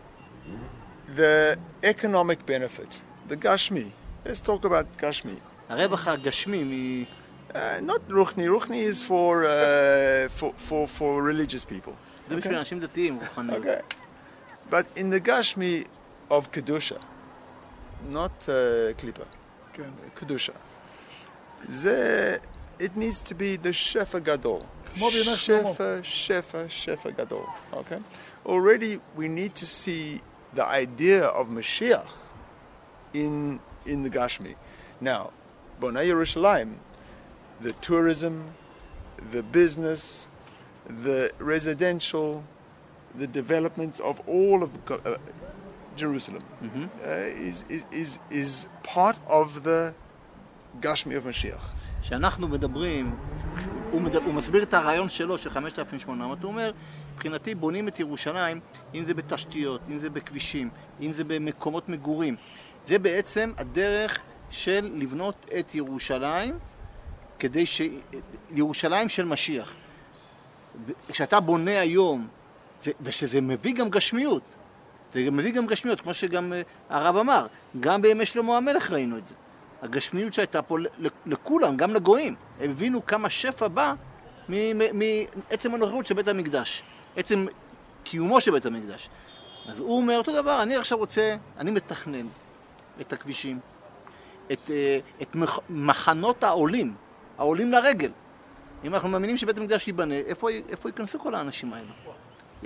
[1.15, 3.91] the economic benefit, the Gashmi.
[4.25, 5.38] Let's talk about Gashmi.
[5.69, 7.06] הרווח הגשמי מ...
[7.54, 8.45] Uh, not Ruchni.
[8.47, 11.93] Ruchni is for, uh, for, for, for religious people.
[12.30, 13.63] זה בשביל אנשים דתיים, רוחניים.
[13.63, 13.82] Okay.
[14.69, 15.86] But in the Gashmi
[16.30, 16.99] of Kedusha,
[18.10, 19.25] not uh, Klippa,
[19.73, 19.89] כן.
[20.15, 20.54] Kedusha,
[21.67, 22.39] the,
[22.80, 24.65] it needs to be the Shefa Gadol.
[24.95, 25.69] כמו בימי שלמה.
[25.69, 27.45] Shefa, Shefa, Shefa Gadol.
[27.73, 27.99] Okay?
[28.45, 30.21] Already we need to see
[30.54, 32.08] the idea of Mashiach
[33.13, 34.56] in, in the Gashmi.
[35.01, 35.32] Now,
[35.82, 36.75] Bonai Yerushalayim,
[37.60, 38.51] the tourism,
[39.32, 40.28] the business,
[40.88, 42.43] the residential,
[43.15, 45.17] the developments of all of Go- uh,
[45.96, 47.07] Jerusalem uh,
[47.48, 49.94] is, is, is, is part of the
[50.81, 51.74] Gashmi of Mashiach.
[52.03, 53.16] כשאנחנו מדברים,
[53.90, 54.16] הוא, מד...
[54.16, 56.70] הוא מסביר את הרעיון שלו של 5,800, הוא אומר,
[57.14, 58.61] מבחינתי בונים את ירושלים,
[58.94, 62.37] אם זה בתשתיות, אם זה בכבישים, אם זה במקומות מגורים.
[62.87, 64.18] זה בעצם הדרך
[64.50, 66.59] של לבנות את ירושלים,
[67.38, 67.83] כדי ש...
[68.50, 69.74] ירושלים של משיח.
[71.09, 72.29] כשאתה בונה היום,
[72.83, 72.90] זה...
[73.00, 74.42] ושזה מביא גם גשמיות,
[75.12, 77.46] זה מביא גם גשמיות, כמו שגם אה, הרב אמר,
[77.81, 79.35] גם בימי שלמה המלך ראינו את זה.
[79.83, 80.77] הגשמיות שהייתה פה
[81.27, 82.35] לכולם, גם לגויים.
[82.61, 83.94] הם הבינו כמה שפע בא
[84.49, 86.83] מעצם הנוכחות של בית המקדש,
[87.16, 87.46] עצם
[88.05, 89.09] קיומו של בית המקדש.
[89.68, 92.27] אז הוא אומר אותו דבר, אני עכשיו רוצה, אני מתכנן
[93.01, 93.61] את הכבישים,
[94.53, 96.94] את, אה, את מח- מחנות העולים,
[97.38, 98.11] העולים לרגל.
[98.85, 101.88] אם אנחנו מאמינים שבית המקדש ייבנה, איפה, איפה ייכנסו כל האנשים האלה?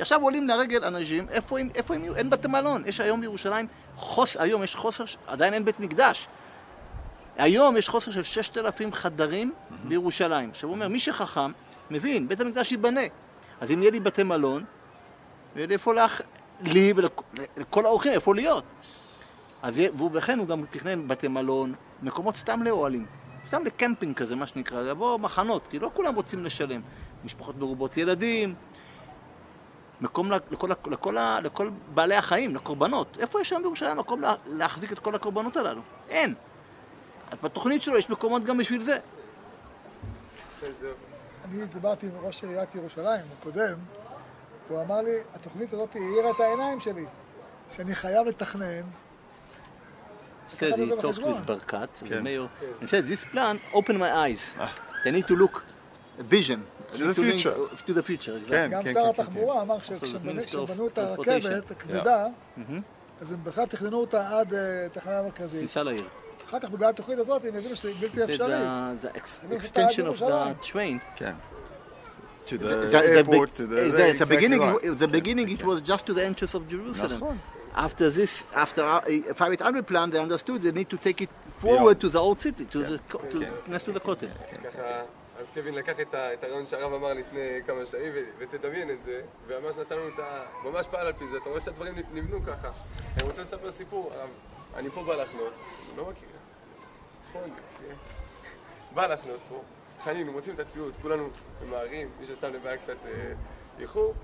[0.01, 2.17] עכשיו עולים לרגל אנשים, איפה הם, איפה הם יהיו?
[2.17, 2.83] אין בתי מלון.
[2.87, 6.29] יש היום בירושלים, חוס, היום יש חוסר, עדיין אין בית מקדש.
[7.37, 9.53] היום יש חוסר של 6,000 חדרים
[9.85, 10.51] בירושלים.
[10.51, 11.53] עכשיו הוא אומר, מי שחכם,
[11.91, 13.01] מבין, בית המקדש ייבנה.
[13.61, 14.65] אז אם יהיה לי בתי מלון,
[15.57, 16.21] יהיה לי איפה לך,
[16.61, 18.65] לי ולכל האורחים, איפה להיות.
[19.63, 19.75] אז
[20.13, 23.07] וכן, הוא גם תכנן בתי מלון, מקומות סתם לאוהלים.
[23.47, 26.81] סתם לקמפינג כזה, מה שנקרא, לבוא מחנות, כי לא כולם רוצים לשלם.
[27.25, 28.55] משפחות מרובות ילדים,
[30.05, 33.17] מקום לכל, לכל, לכל, לכל בעלי החיים, לקורבנות.
[33.21, 35.81] איפה יש שם בירושלים מקום לה, להחזיק את כל הקורבנות הללו?
[36.09, 36.35] אין.
[37.31, 38.99] אז בתוכנית שלו יש מקומות גם בשביל זה.
[41.45, 43.75] אני דיברתי עם ראש עיריית ירושלים הקודם,
[44.69, 47.05] והוא אמר לי, התוכנית הזאת האירה את העיניים שלי,
[47.77, 48.83] שאני חייב לתכנן.
[50.61, 51.43] זה בחשבון.
[51.45, 52.23] ברקת, כן.
[52.23, 54.43] mayor, and said this plan opened my eyes.
[55.05, 55.65] They need to look
[56.19, 56.61] vision.
[56.95, 57.55] To the future.
[57.87, 58.51] To the future, exactly.
[58.51, 60.99] כן, גם כן, שר כן, התחבורה אמר the שכשבנו את.
[60.99, 62.27] הרכבת הכבדה,
[63.21, 65.61] אז הם בכלל תכננו אותה עד אה, תחנה מרכזית.
[65.61, 66.05] כניסה לעיר.
[66.49, 68.55] אחר כך בגלל התוכנית הזאת הם הבינו שזה בלתי The, אפשרי.
[69.03, 70.99] the חושב extension of the train.
[71.17, 71.35] כן.
[72.47, 73.67] To the, The- the airport, be- to the...
[73.67, 74.99] the- exactly the beginning, right.
[74.99, 77.13] the beginning it was just to the entrance of Jerusalem.
[77.21, 77.39] נכון.
[77.77, 81.31] After this, after a 500 plan, they understood they need to take it
[81.65, 83.37] forward to the old city, to the co- to
[83.73, 84.31] next to the cotton.
[85.45, 89.97] אז קווין לקח את הרעיון שהרב אמר לפני כמה שנים, ותדמיין את זה, וממש נתן
[89.97, 90.45] לנו את ה...
[90.65, 92.71] ממש פעל על פי זה, אתה רואה שהדברים נבנו ככה.
[93.17, 94.29] אני רוצה לספר סיפור, הרב,
[94.75, 95.53] אני פה בא לחנות,
[95.97, 96.29] לא מכיר,
[97.23, 97.95] צפון, כן?
[98.95, 99.63] בא לחנות פה,
[99.99, 101.29] חנינו, מוצאים את הציוד, כולנו
[101.63, 103.33] ממהרים, מי ששם לב היה קצת אה,
[103.79, 104.15] איחור,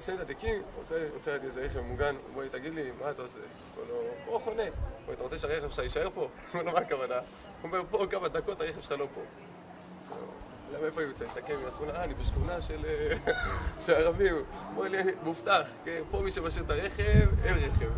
[0.00, 3.40] שמים את התיקים, רוצה, רוצה להגיד איזה רכב מוגן, בואי תגיד לי, מה אתה עושה?
[3.74, 4.62] הוא אומר לו, פה חונה.
[4.62, 6.20] אומר, אתה רוצה שהרכב שלך יישאר פה?
[6.20, 7.14] הוא אומר לו, מה הכוונה?
[7.14, 7.24] הוא
[7.62, 9.20] אומר, פה כמה דקות הרכב שלך לא פה.
[10.72, 11.24] למה איפה יוצא?
[11.24, 13.32] הסתכל עם השכונה, אה, אני בשכונה של אה,
[13.80, 14.34] של ערבים.
[14.76, 17.90] אומר לי, מובטח, כן, פה מי שמשאיר את הרכב, אין רכב.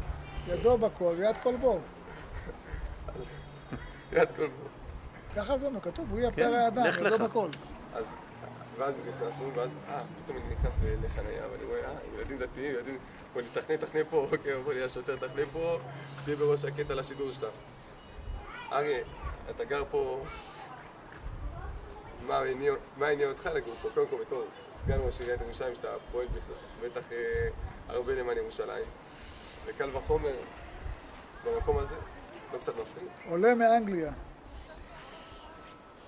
[0.46, 1.80] ידו בכל ויד כל בור.
[4.12, 4.68] יד כל פה.
[5.36, 7.24] ככה זה, נו, כתוב, הוא יהיה כן, פרא האדם, ידו.
[7.24, 7.48] בכל.
[7.94, 8.06] אז,
[8.78, 12.98] ואז נכנסנו, ואז, אה, פתאום אני נכנס לחנייה, ואני רואה, אה, ילדים דתיים, ילדים,
[13.32, 15.78] בוא לי, תחנה, תחנה פה, אוקיי, בוא לי, השוטר, תחנה פה,
[16.18, 17.44] שתהיה בראש הקטע לשידור שלך.
[18.72, 18.98] אריה,
[19.50, 20.24] אתה גר פה,
[22.26, 23.88] מה הניע- מה הניע אותך לגור פה?
[23.94, 24.44] קודם כל, בתור
[24.76, 27.18] סגן ראש עיריית ירושלים, שאתה פועל בכלל, בטח אה,
[27.88, 28.84] הרבה למען ירושלים,
[29.66, 30.34] וקל וחומר
[31.44, 31.94] במקום הזה,
[32.52, 33.08] לא קצת מפחיד.
[33.28, 34.12] עולה מאנגליה.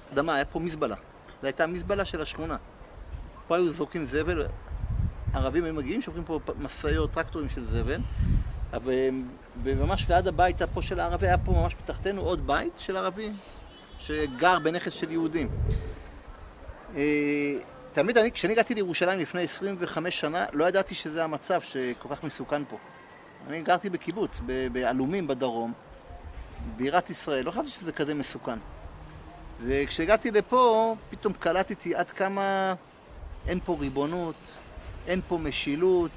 [0.05, 0.97] אתה יודע מה, היה פה מזבלה.
[1.41, 2.57] זו הייתה המזבלה של השכונה.
[3.47, 4.47] פה היו זורקים זבל,
[5.35, 8.01] ערבים היו מגיעים, שופכים פה משאיות, טרקטורים של זבל,
[8.73, 8.93] אבל
[9.63, 13.33] וממש ליד הבית פה של הערבי, היה פה ממש מתחתנו עוד בית של ערבי,
[13.99, 15.49] שגר בנכס של יהודים.
[16.94, 17.55] אה,
[17.92, 22.62] תמיד אני, כשאני הגעתי לירושלים לפני 25 שנה, לא ידעתי שזה המצב שכל כך מסוכן
[22.64, 22.77] פה.
[23.49, 24.40] אני גרתי בקיבוץ,
[24.72, 25.72] בעלומים בדרום,
[26.77, 28.59] בירת ישראל, לא חשבתי שזה כזה מסוכן.
[29.64, 32.75] וכשהגעתי לפה, פתאום קלטתי עד כמה
[33.46, 34.35] אין פה ריבונות,
[35.07, 36.11] אין פה משילות,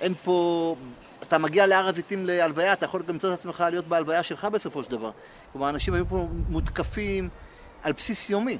[0.00, 0.76] אין פה...
[1.22, 4.90] אתה מגיע להר הזיתים להלוויה, אתה יכול למצוא את עצמך להיות בהלוויה שלך בסופו של
[4.90, 5.10] דבר.
[5.52, 7.28] כלומר, אנשים היו פה מותקפים
[7.82, 8.58] על בסיס יומי.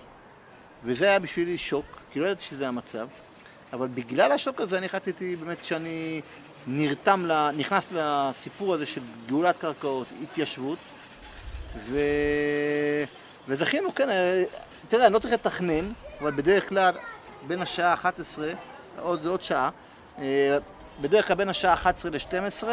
[0.85, 3.09] וזה היה בשבילי שוק, כי לא ידעתי שזה המצב.
[3.73, 6.21] אבל בגלל השוק הזה אני החלטתי באמת שאני
[6.67, 7.51] נרתם, ל...
[7.51, 10.79] נכנס לסיפור הזה של גאולת קרקעות, התיישבות,
[11.77, 11.99] ו...
[13.49, 14.45] וזכינו, כן, אה,
[14.89, 16.95] תראה, אני לא צריך לתכנן, אבל בדרך כלל
[17.47, 18.49] בין השעה 11,
[19.01, 19.71] עוד, עוד שעה,
[20.19, 20.59] אה,
[21.01, 22.65] בדרך כלל בין השעה 11 ל-12,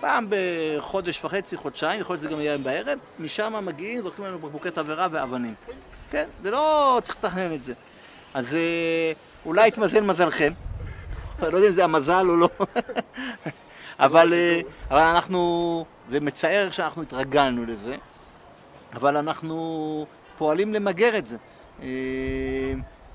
[0.00, 4.70] פעם בחודש וחצי, חודשיים, יכול להיות שזה גם יהיה בערב, משם מגיעים, זורקים לנו בקבוקי
[4.70, 5.54] תבערה ואבנים.
[6.10, 7.72] כן, זה לא צריך לתכנן את זה.
[8.34, 9.12] אז אה,
[9.46, 10.52] אולי יתמזל מזלכם.
[11.42, 12.48] אני לא יודע אם זה המזל או לא.
[13.98, 17.96] אבל, אה, אבל אנחנו, זה מצער שאנחנו התרגלנו לזה,
[18.94, 20.06] אבל אנחנו
[20.38, 21.36] פועלים למגר את זה.
[21.82, 21.88] אה,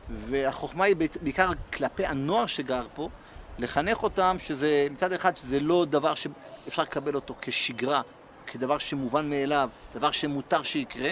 [0.10, 3.10] והחוכמה היא בעיקר כלפי הנוער שגר פה,
[3.60, 8.02] לחנך אותם שזה, מצד אחד שזה לא דבר שאפשר לקבל אותו כשגרה,
[8.48, 11.10] כדבר שמובן מאליו, דבר שמותר שיקרה,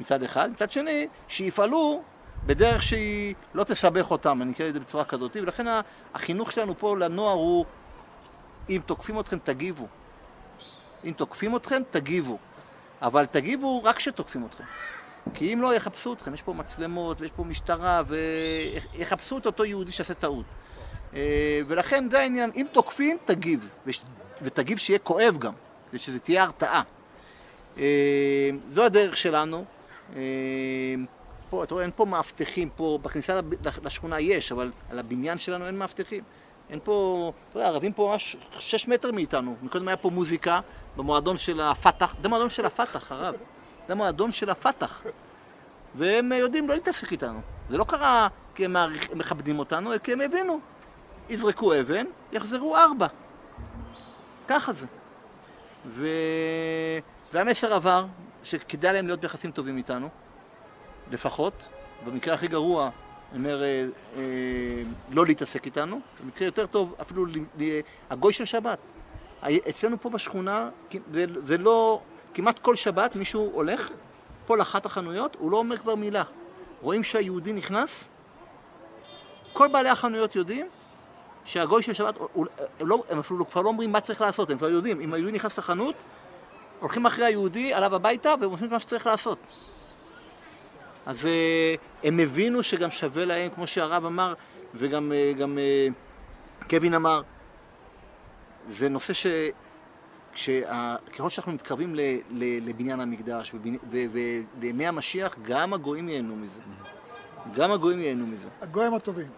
[0.00, 0.50] מצד אחד.
[0.50, 2.02] מצד שני, שיפעלו
[2.46, 5.66] בדרך שהיא לא תסבך אותם, אני אקרא את זה בצורה כזאת, ולכן
[6.14, 7.64] החינוך שלנו פה לנוער הוא
[8.68, 9.86] אם תוקפים אתכם תגיבו.
[11.04, 12.38] אם תוקפים אתכם תגיבו.
[13.02, 14.64] אבל תגיבו רק כשתוקפים אתכם.
[15.34, 19.92] כי אם לא, יחפשו אתכם, יש פה מצלמות ויש פה משטרה ויחפשו את אותו יהודי
[19.92, 20.44] שעשה טעות.
[21.14, 23.68] אה, ולכן זה העניין, אם תוקפים, תגיב.
[24.42, 25.52] ותגיב שיהיה כואב גם,
[25.92, 26.82] ושזה תהיה הרתעה.
[27.78, 29.64] אה, זו הדרך שלנו.
[30.16, 30.94] אה,
[31.50, 33.40] פה, אתה רואה, אין פה מאבטחים, פה בכניסה
[33.82, 36.24] לשכונה יש, אבל על הבניין שלנו אין מאבטחים.
[36.70, 39.56] אין פה, אתה יודע, הערבים פה ממש שש מטר מאיתנו.
[39.62, 40.60] מקודם היה פה מוזיקה
[40.96, 43.34] במועדון של הפת"ח, זה מועדון של הפת"ח, הרב.
[43.88, 45.02] זה מועדון של הפת"ח.
[45.94, 47.40] והם יודעים לא להתעסק איתנו.
[47.68, 48.76] זה לא קרה כי הם
[49.14, 50.60] מכבדים אותנו, כי הם הבינו.
[51.28, 53.06] יזרקו אבן, יחזרו ארבע.
[54.48, 54.86] ככה זה.
[55.86, 56.06] ו...
[57.32, 58.04] והמסר עבר,
[58.44, 60.08] שכדאי להם להיות ביחסים טובים איתנו,
[61.10, 61.68] לפחות.
[62.04, 62.90] במקרה הכי גרוע,
[63.32, 64.22] אני אומר, אה, אה,
[65.10, 66.00] לא להתעסק איתנו.
[66.24, 67.32] במקרה יותר טוב, אפילו ל...
[67.58, 67.80] ל...
[68.10, 68.78] הגוי של שבת.
[69.68, 70.68] אצלנו פה בשכונה,
[71.12, 72.00] זה, זה לא...
[72.34, 73.90] כמעט כל שבת מישהו הולך
[74.46, 76.22] פה לאחת החנויות, הוא לא אומר כבר מילה.
[76.82, 78.08] רואים שהיהודי נכנס,
[79.52, 80.66] כל בעלי החנויות יודעים
[81.44, 82.18] שהגוי של שבת,
[82.80, 85.32] הם, לא, הם אפילו כבר לא אומרים מה צריך לעשות, הם כבר יודעים, אם היהודי
[85.32, 85.94] נכנס לחנות,
[86.80, 89.38] הולכים אחרי היהודי, עליו הביתה, והם עושים את מה שצריך לעשות.
[91.06, 94.34] אז אה, הם הבינו שגם שווה להם, כמו שהרב אמר,
[94.74, 95.86] וגם אה, גם, אה,
[96.70, 97.22] קווין אמר,
[98.68, 99.26] זה נושא ש...
[101.18, 103.54] ככל שאנחנו מתקרבים ל, ל, לבניין המקדש
[103.90, 106.60] ולימי המשיח, גם הגויים ייהנו מזה.
[107.54, 108.48] גם הגויים ייהנו מזה.
[108.62, 109.28] הגויים הטובים.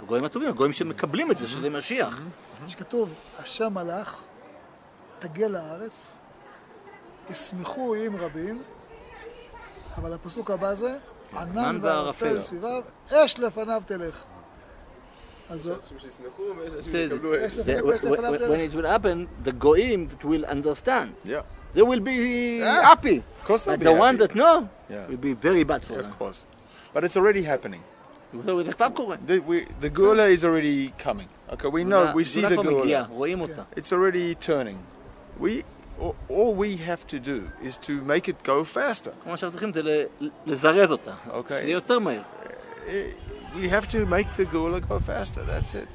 [0.00, 2.20] הגויים הטובים, הגויים שמקבלים את זה, שזה משיח.
[2.68, 4.20] שכתוב, השם מלאך,
[5.18, 6.19] תגיע לארץ,
[7.30, 8.62] ישמחו עם רבים,
[9.96, 10.96] אבל הפסוק הבא זה,
[11.36, 14.22] ענן וערפל סביביו, אש לפניו תלך.
[15.50, 15.58] When
[18.60, 21.14] it will happen, the goyim that will understand.
[21.24, 21.42] Yeah.
[21.74, 23.16] They will be happy.
[23.18, 24.26] Of course But be the one happy.
[24.28, 25.08] that know Yeah.
[25.08, 26.10] will be very bad for Yeah, them.
[26.12, 26.46] of course.
[26.94, 27.82] But it's already happening.
[28.32, 31.28] The, we, the Gula is already coming.
[31.52, 33.08] Okay, we know, we see the Gula.
[33.76, 34.78] It's already turning.
[35.38, 35.64] We,
[36.00, 39.12] all, we have to do is to make it go faster.
[39.26, 40.04] מה שאנחנו צריכים זה
[40.46, 41.14] לזרז אותה.
[41.48, 42.22] שזה יותר מהר.
[42.86, 42.90] Eh,
[43.54, 45.42] We have to make the Gula go faster.
[45.44, 45.88] That's it.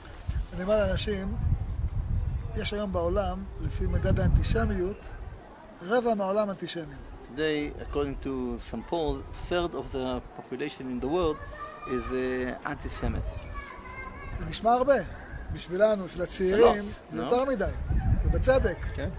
[0.53, 1.35] אני אומר לאנשים,
[2.55, 4.97] יש היום בעולם, לפי מדד האנטישמיות,
[5.81, 6.97] רבע מהעולם אנטישמים.
[7.35, 9.17] Today, according to some polls,
[9.49, 11.37] third of the population in the world
[11.87, 13.39] is uh, anti-Semitic.
[14.39, 14.95] זה נשמע הרבה.
[15.53, 17.23] בשבילנו, של הצעירים, זה לא.
[17.23, 17.65] יותר מדי,
[18.25, 18.77] ובצדק.
[18.93, 19.09] כן.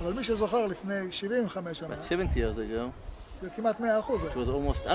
[0.00, 2.90] אבל מי שזוכר לפני 75 שנה, But 70 years ago,
[3.42, 4.22] זה כמעט 100 אחוז.
[4.22, 4.88] it was almost 100%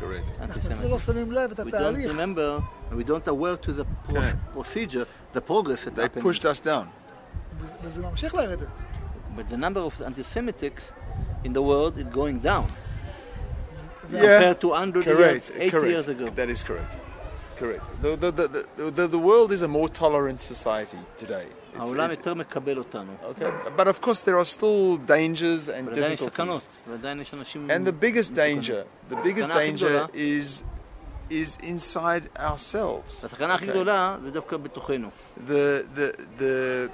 [0.00, 0.40] Correct.
[0.40, 0.98] אנחנו אפילו לא anti-Semitic.
[1.06, 2.10] שמים לב את We don't התהליך.
[2.10, 4.22] remember, and we don't aware to the pro-
[4.62, 6.22] procedure, the progress that They happened.
[6.22, 6.86] pushed us down.
[7.60, 8.68] וזה- וזה ממשיך לרדת.
[9.36, 10.84] But the number of anti-Semitics
[11.44, 12.66] in the world is going down
[14.10, 14.20] Yeah.
[14.20, 15.50] compared to 100 years, Correct.
[15.54, 15.88] 80 correct.
[15.92, 16.26] years ago.
[16.40, 16.92] That is correct.
[17.62, 17.84] correct.
[18.02, 21.46] The, the, the, the, the, the world is a more tolerant society today.
[21.70, 23.12] It's- העולם it- יותר מקבל אותנו.
[23.22, 26.24] okay, but of course there are still dangers and אבל עדיין יש difficulties.
[26.32, 27.68] סכנות, ועדיין יש אנשים...
[27.70, 28.60] And the biggest מסוכנים.
[28.60, 30.62] danger, the biggest הסכנה הכי danger גדולה- is
[31.30, 33.24] is inside ourselves.
[33.24, 33.70] הסכנה הכי Okay?
[33.70, 35.08] גדולה זה דווקא בתוכנו.
[35.46, 35.50] The,
[35.96, 36.88] the, the,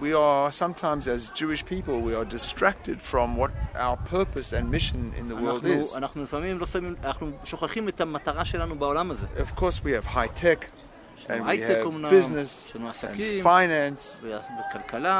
[0.00, 5.12] we are sometimes, as Jewish people, we are distracted from what our purpose and mission
[5.18, 5.96] in the world אנחנו, is.
[5.96, 9.26] אנחנו לפעמים לא שמים, אנחנו שוכחים את המטרה שלנו בעולם הזה.
[9.36, 10.68] Of course, we have high tech, יש
[11.29, 12.71] and we have business
[13.09, 14.19] and finance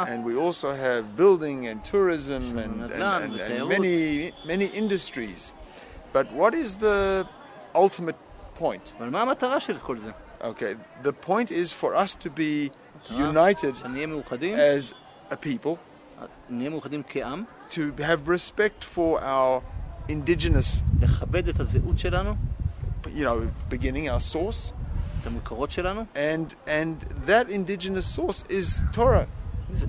[0.09, 5.53] and we also have building and tourism and, and, and, and many many industries.
[6.11, 7.27] But what is the
[7.75, 8.17] ultimate
[8.55, 8.93] point?
[10.41, 12.71] Okay the point is for us to be
[13.09, 13.75] united
[14.55, 14.93] as
[15.31, 15.79] a people
[17.69, 19.61] to have respect for our
[20.07, 20.77] indigenous
[23.11, 24.73] you know beginning our source.
[25.22, 26.04] את המקורות שלנו.
[26.14, 29.26] and and that indigenous source is Torah.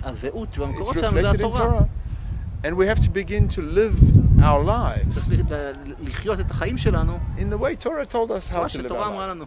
[0.04, 1.60] הזהות It's והמקורות שלנו זה reflected in התורה.
[1.80, 3.96] Torah, and we have to begin to live
[4.40, 8.50] our lives צריך ל- ל- לחיות את החיים שלנו, in the way Torah told us
[8.50, 9.36] how כמו to live שתורה our אמרה lives.
[9.36, 9.46] לנו.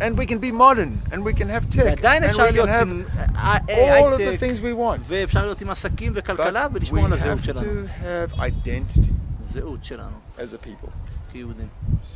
[0.00, 2.52] And we can be modern, and we can have tech, ועדיין and אפשר we can
[2.52, 3.02] להיות have עם
[3.36, 5.00] אה, all of the הייטק, things we want.
[5.08, 7.60] ואפשר להיות עם עסקים וכלכלה But we ולשמור על הזהות have שלנו.
[7.60, 9.10] to have identity
[9.52, 10.90] זהות שלנו, as a people.
[11.32, 11.66] כיהודים.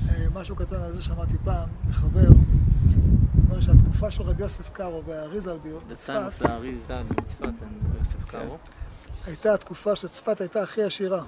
[0.09, 2.29] אה, משהו קטן על זה שמעתי פעם מחבר,
[3.52, 5.54] אומר שהתקופה של רבי יוסף קארו והאריזה
[5.88, 6.32] בצפת,
[8.30, 8.48] כן.
[9.26, 11.24] הייתה התקופה שצפת הייתה הכי עשירה.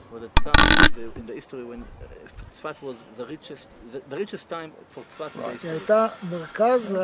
[5.64, 6.98] היא הייתה מרכז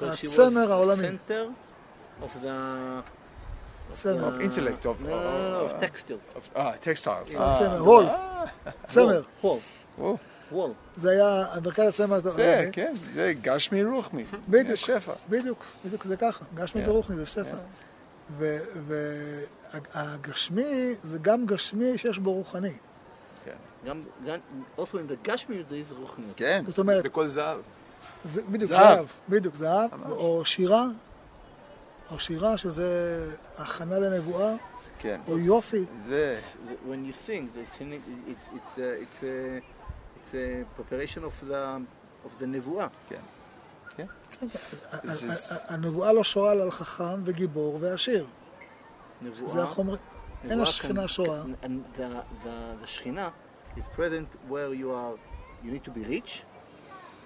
[0.00, 1.06] הצמר העולמי.
[3.92, 4.28] צמר.
[4.28, 5.02] of intellect, of...
[5.02, 7.28] No, no, no, of אה, textiles.
[7.28, 8.06] צמר, הול.
[8.88, 9.22] צמר.
[9.40, 10.16] הול.
[10.96, 12.68] זה היה מרכז הצמר זה.
[12.72, 14.24] כן, זה גשמי רוחמי.
[14.48, 14.70] בדיוק.
[14.70, 15.12] יש שפע.
[15.28, 16.88] בדיוק, בדיוק זה ככה, גשמי Yeah.
[16.88, 17.56] ורוחני זה שפע.
[19.94, 22.72] והגשמי זה גם גשמי שיש בו רוחני.
[23.86, 24.38] גם, גם,
[24.78, 26.32] also in the Gashmi there is רוחניות.
[26.36, 26.64] כן.
[26.68, 27.58] זאת אומרת, בכל זהב.
[28.24, 28.96] זה בדיוק זהב.
[28.96, 30.10] זהב, בדיוק זהב, ממש.
[30.10, 30.86] או שירה,
[32.10, 32.88] או שירה שזה
[33.56, 34.54] הכנה לנבואה,
[34.98, 35.20] כן.
[35.28, 35.84] או יופי.
[36.06, 36.38] זה,
[36.88, 39.75] When you sing, the singing, it's, it's, a, it's, a, it's
[40.34, 41.80] a preparation of the,
[42.26, 42.86] of the נבואה.
[43.08, 43.20] כן.
[43.96, 44.06] כן.
[44.40, 44.58] כן, כן.
[45.68, 48.26] הנבואה לא שורה על חכם וגיבור ועשיר.
[49.22, 49.48] נבואה.
[49.48, 49.96] זה החומר...
[50.50, 51.42] אין השכינה can- שורה.
[51.42, 52.00] can- and the,
[52.44, 53.28] the, the שכינה
[53.76, 55.16] is present where you are,
[55.64, 56.42] you need to be rich,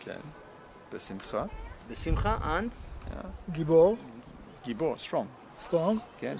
[0.00, 0.20] כן.
[0.92, 1.44] בשמחה.
[1.90, 3.12] בשמחה, and
[3.50, 3.96] גיבור,
[4.64, 5.26] גיבור, strong.
[5.60, 6.36] strong, כן.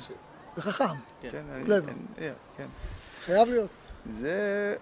[0.57, 0.85] וחכם.
[1.23, 2.66] כן.
[3.25, 3.70] חייב להיות.
[4.11, 4.77] זה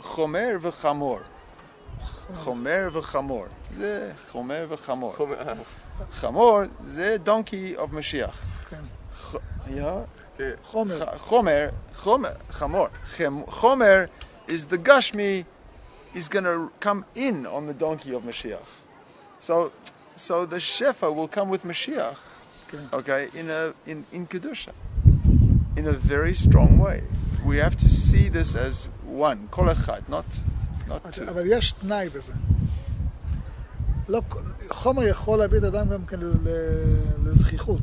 [0.00, 1.18] חומר וחמור.
[2.36, 3.44] חומר וחמור.
[3.76, 5.12] זה חומר וחמור.
[5.16, 5.54] חומר- אה,
[6.12, 8.44] חמור זה donkey of משיח.
[8.70, 8.80] כן.
[9.16, 9.34] ח-
[9.66, 10.06] you know?
[10.38, 10.50] כן.
[10.64, 11.06] חומר.
[11.06, 12.86] ח- חומר, חומר, חמור.
[13.16, 14.04] חמ- חומר
[14.48, 15.44] is the gashmi
[16.14, 18.68] is going to come in on the donkey of Mashiach.
[19.38, 19.70] So,
[20.16, 22.16] so the shefa will come with Mashiach,
[22.68, 22.78] כן.
[22.92, 24.72] okay, in a in in kedusha,
[25.76, 27.02] in a very strong way.
[27.46, 28.88] We have to see this as
[29.19, 30.29] one, kol echad, not
[30.87, 31.29] not two.
[31.29, 32.33] אבל יש תנאי בזה.
[34.09, 36.19] לא, כל- חומר יכול להביא את האדם גם כן
[37.25, 37.81] לזכיחות,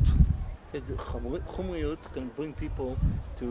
[0.97, 2.95] חומר- חומריות can bring people
[3.39, 3.45] to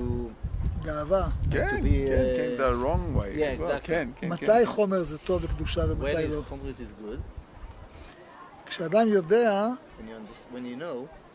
[0.85, 1.29] גאווה.
[1.51, 3.39] כן, to be, כן, כן, uh, the wrong way.
[3.39, 3.87] yeah, exactly.
[3.87, 4.63] כן, כן, מתי כן.
[4.67, 6.43] חומר זה טוב לקדושה ומתי לא.
[6.49, 7.21] חומריות is good,
[8.67, 9.69] כשאדם יודע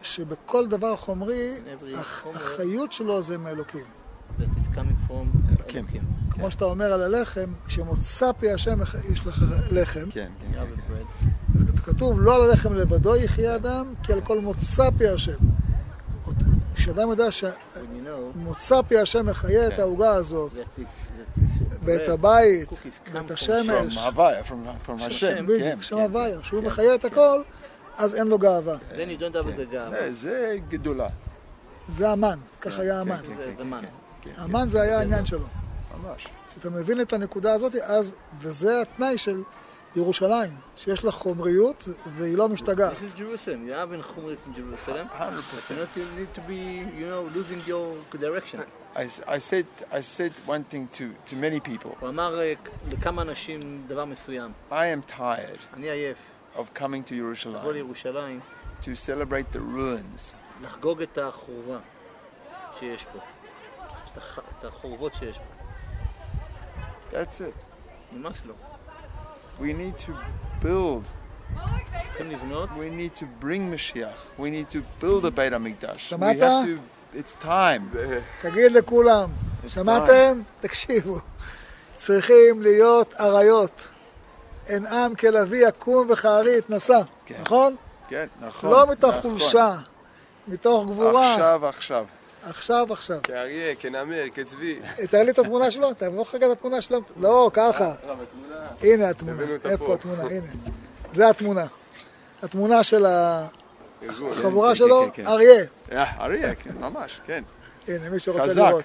[0.02, 1.54] שבכל דבר חומרי,
[2.34, 3.86] החיות שלו זה מאלוקים.
[4.40, 5.86] that is coming from אלוקים.
[5.86, 6.02] אלוקים.
[6.30, 8.80] כמו שאתה אומר על הלחם, כשמוצא פי השם
[9.12, 11.60] יש לך לחם, כן, כן, כן, כן.
[11.60, 15.38] אז כתוב לא על הלחם לבדו יחיה אדם, כי על כל מוצא פי השם.
[16.76, 19.82] כשאדם יודע שמוצא פי השם מחיה את כן.
[19.82, 20.52] העוגה הזאת,
[21.84, 22.70] ואת הבית,
[23.14, 23.98] ואת השמש.
[25.20, 27.08] כן, בדיוק, שם כן, הוויה, שהוא כן, מחיה את כן.
[27.08, 27.42] הכל,
[27.98, 28.78] אז אין לו גאווה.
[28.80, 29.10] כן.
[29.10, 29.92] the גאווה.
[29.92, 31.08] זה- זה גדולה.
[31.96, 33.16] זה המן, ככה היה כן, המן.
[33.18, 33.82] כן, זה- כן, זה כן, מן.
[34.22, 35.46] כן, כן, המן זה היה העניין שלו.
[36.04, 36.28] ממש.
[36.52, 39.44] כשאתה מבין את הנקודה הזאת, אז, וזה התנאי של
[39.96, 41.88] ירושלים, שיש לה חומריות
[42.18, 42.92] והיא לא משתגעת.
[42.94, 43.70] This is Jerusalem.
[43.70, 45.08] You have in חומריות in Jerusalem.
[45.12, 45.14] 100%.
[45.14, 46.62] But you not- need to be,
[47.00, 48.60] you know, losing your direction.
[48.96, 51.90] I, I said I said one thing to, to many people.
[52.00, 52.54] הוא אמר אה,
[52.92, 54.52] לכמה אנשים דבר מסוים.
[54.72, 56.18] I am tired אני עייף.
[56.56, 58.40] of coming to לבוא Jerusalem לירושלים,
[58.82, 60.34] to celebrate the ruins.
[60.64, 61.78] לחגוג את החורבה
[62.80, 63.20] שיש פה.
[64.60, 65.57] את החורבות שיש פה.
[67.12, 67.54] That's it.
[68.12, 68.54] נמאס לו.
[69.60, 70.12] We need to
[70.64, 71.08] build
[72.18, 72.70] צריכים לבנות.
[72.70, 74.40] We need to bring Mashiach.
[74.40, 75.96] We need to build a Beit HaMikdash.
[75.96, 76.38] We שמעת?
[76.40, 77.98] have to, it's time.
[78.42, 79.30] תגיד לכולם,
[79.68, 80.42] שמעתם?
[80.60, 81.20] תקשיבו.
[81.96, 83.88] צריכים להיות אריות.
[84.68, 87.36] אין עם כלביא יקום וכארי יתנשא, כן.
[87.42, 87.76] נכון?
[88.08, 88.70] כן, נכון.
[88.70, 89.32] לא מתוך נכון.
[89.32, 89.76] חולשה,
[90.48, 91.34] מתוך גבורה.
[91.34, 92.06] עכשיו, עכשיו.
[92.50, 93.20] עכשיו, עכשיו.
[93.24, 94.80] כאריה, כנמר, כצבי.
[95.10, 97.02] תראה לי את התמונה שלו, תבוא לך רגע את התמונה שלו.
[97.18, 97.94] לא, ככה.
[98.08, 98.56] לא, בתמונה.
[98.82, 99.42] הנה התמונה.
[99.66, 99.94] איפה פה.
[99.94, 100.24] התמונה?
[100.24, 100.48] הנה.
[101.14, 101.66] זה התמונה.
[102.44, 103.06] התמונה של.
[104.32, 105.30] החבורה כן, שלו, כן, כן.
[105.30, 105.64] אריה.
[105.92, 107.44] אה, אריה, כן, ממש, כן.
[107.88, 108.54] הנה, מי שרוצה.
[108.56, 108.84] לראות.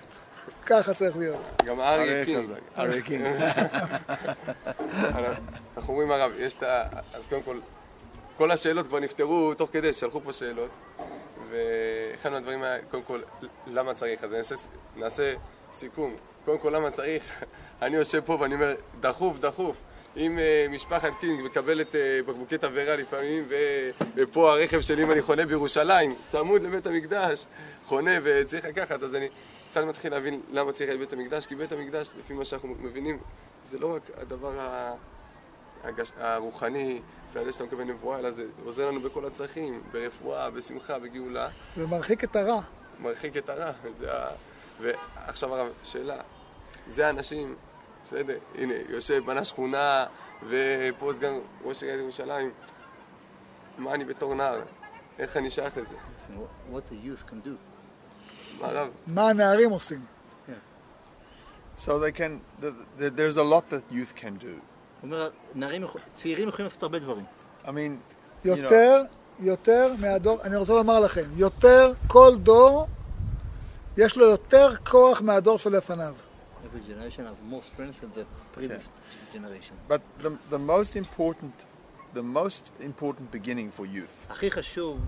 [0.66, 1.62] ככה צריך להיות.
[1.64, 2.42] גם אריה קינג.
[2.42, 2.60] חזק.
[2.78, 3.26] אריה קינג.
[5.76, 6.82] אנחנו רואים הרב, יש את ה...
[7.12, 7.58] אז קודם כל,
[8.36, 10.70] כל השאלות כבר נפתרו תוך כדי, שלחו פה שאלות.
[11.52, 13.20] ואחד מהדברים היה, קודם כל,
[13.66, 14.24] למה צריך?
[14.24, 14.54] אז נעשה,
[14.96, 15.34] נעשה
[15.72, 16.16] סיכום.
[16.44, 17.44] קודם כל, למה צריך?
[17.82, 19.82] אני יושב פה ואני אומר, דחוף, דחוף.
[20.16, 23.54] אם uh, משפחת קינג מקבלת uh, בקבוקי תבערה לפעמים, ו...
[24.14, 27.46] ופה הרכב שלי, אם אני חונה בירושלים, צמוד לבית המקדש,
[27.84, 29.28] חונה וצריך לקחת, אז אני
[29.68, 33.18] קצת מתחיל להבין למה צריך את בית המקדש, כי בית המקדש, לפי מה שאנחנו מבינים,
[33.64, 34.94] זה לא רק הדבר ה...
[35.84, 36.12] הגש...
[36.18, 37.00] הרוחני,
[37.32, 42.36] ועל שאתה מקבל נבואה, אלא זה עוזר לנו בכל הצרכים, ברפואה, בשמחה, בגאולה, ומרחיק את
[42.36, 42.60] הרע.
[43.00, 43.72] מרחיק את הרע.
[43.94, 44.28] זה ה...
[44.80, 46.16] ועכשיו הרב, שאלה,
[46.86, 47.54] זה האנשים,
[48.06, 50.06] בסדר, הנה, יושב, בנה שכונה,
[50.48, 52.50] ופה סגן ראש עיריית ירושלים,
[53.78, 54.62] מה אני בתור נער?
[55.18, 55.94] איך אני שייך לזה?
[56.72, 57.50] What the youth can do.
[58.60, 58.88] מה הרב?
[59.06, 60.04] מה הנערים עושים?
[61.78, 64.60] So they can, the, the, there's a lot that youth can do.
[65.02, 65.84] הוא אומר, נערים,
[66.14, 67.24] צעירים יכולים לעשות הרבה דברים.
[67.64, 69.02] I mean, you know, יותר,
[69.38, 72.86] יותר מהדור, אני רוצה לומר לכם, יותר, כל דור,
[73.96, 76.14] יש לו יותר כוח מהדור שלפניו.
[76.64, 78.24] Every generation have more strength than the
[78.54, 78.88] previous
[79.32, 79.74] generation.
[79.88, 81.54] but the, the most important,
[82.14, 85.00] the most important beginning for youth הכי חשוב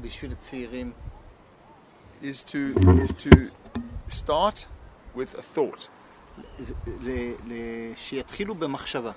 [0.00, 0.92] בשביל צעירים
[2.22, 3.50] is to, is to
[4.08, 4.66] start
[5.14, 5.88] with a thought.
[6.58, 7.10] זה- ל-
[7.52, 9.12] ל- שיתחילו במחשבה.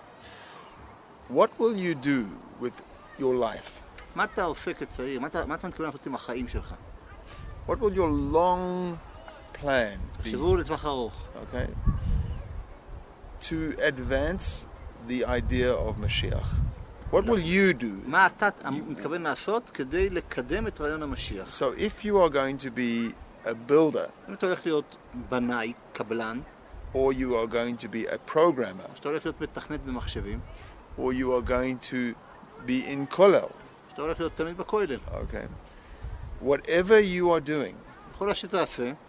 [1.32, 2.26] What will you do
[2.64, 2.82] with
[3.20, 3.70] your life?
[4.16, 5.20] מה אתה עושה כצעיר?
[5.20, 6.74] מה אתה, מה אתה מתכוון לעשות עם החיים שלך?
[7.68, 8.96] What will your long
[9.62, 10.24] plan be?
[10.24, 11.24] תחשבו לטווח ארוך.
[11.36, 11.68] Okay?
[13.42, 14.66] To advance
[15.08, 16.50] the idea of Mashiach.
[17.12, 17.86] What will you do?
[18.06, 21.48] מה אתה מתכוון לעשות כדי לקדם את רעיון המשיח?
[21.60, 23.14] So if you are going to be
[23.46, 24.96] a builder אם אתה הולך להיות
[25.30, 26.40] בנאי, קבלן,
[26.96, 28.90] or you are going to be a programmer,
[30.98, 32.16] or you are going to
[32.66, 33.52] be in kollel.
[35.24, 35.46] Okay.
[36.40, 37.76] Whatever you are doing,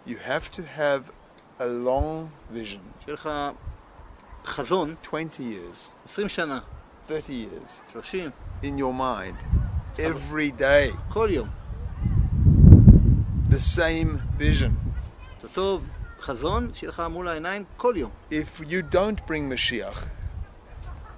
[0.05, 1.11] you have to have
[1.59, 2.81] a long vision.
[5.01, 5.89] 20 years,
[7.07, 7.81] 30 years,
[8.61, 9.37] in your mind,
[9.97, 10.91] every day.
[13.49, 14.75] The same vision.
[16.22, 18.10] את אותו חזון שיהיה לך מול העיניים כל יום.
[18.30, 20.08] If you don't bring Mashiach,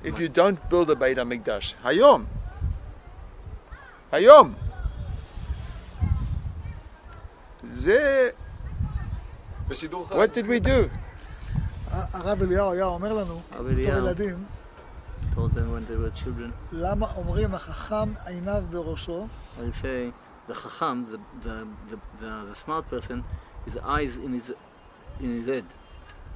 [0.03, 2.27] if you don't build a Beit HaMikdash, Hayom,
[4.13, 4.49] Hayom,
[7.71, 8.31] זה,
[9.69, 10.15] בשידור חי.
[10.15, 10.89] what did we do?
[11.91, 13.99] הרב אליהו היה אומר לנו, הרב בתור אליהו.
[13.99, 14.45] ילדים,
[15.35, 20.13] told them when they were children, למה אומרים החכם עיניו בראשו, I would say
[20.49, 23.23] the chacham, the, the, the, the, the smart person,
[23.67, 24.53] his eyes in his,
[25.20, 25.66] in his head.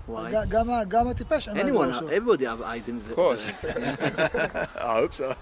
[0.08, 0.46] Why?
[0.50, 2.10] גם ה- גם הטיפש עיניו Anyone, בראשו.
[2.10, 3.46] everybody have eyes in his Of course.
[4.76, 5.34] I hope so.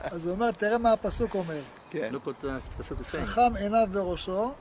[0.00, 1.60] אז הוא אומר, תראה מה הפסוק אומר,
[1.90, 2.10] כן.
[2.14, 2.46] Look what the
[2.82, 3.26] pasuk is saying.
[3.26, 4.52] חכם עיניו בראשו,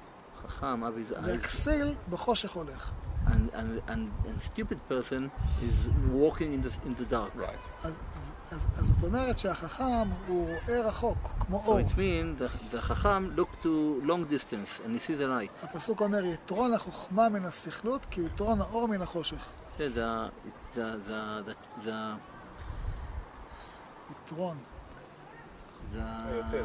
[0.47, 2.91] Chacham have his eyes, והכסיל בחושך הולך.
[3.27, 5.21] and, and, and, and stupid person
[5.67, 5.77] is
[6.13, 7.31] walking in the, in the dark.
[7.35, 7.59] Right.
[8.51, 9.85] אז, אז, זאת אומרת שהחכם
[10.27, 11.79] הוא רואה רחוק, כמו So אור.
[11.79, 15.65] it means the, the chacham look to long distance and he sees the light.
[15.65, 19.49] הפסוק אומר, יתרון החוכמה מן הסכלות, כי יתרון האור מן החושך.
[19.77, 20.31] Yeah, the,
[20.75, 21.91] the, the, the, the,
[24.11, 24.57] יתרון.
[25.93, 25.97] the,
[26.27, 26.63] היותר.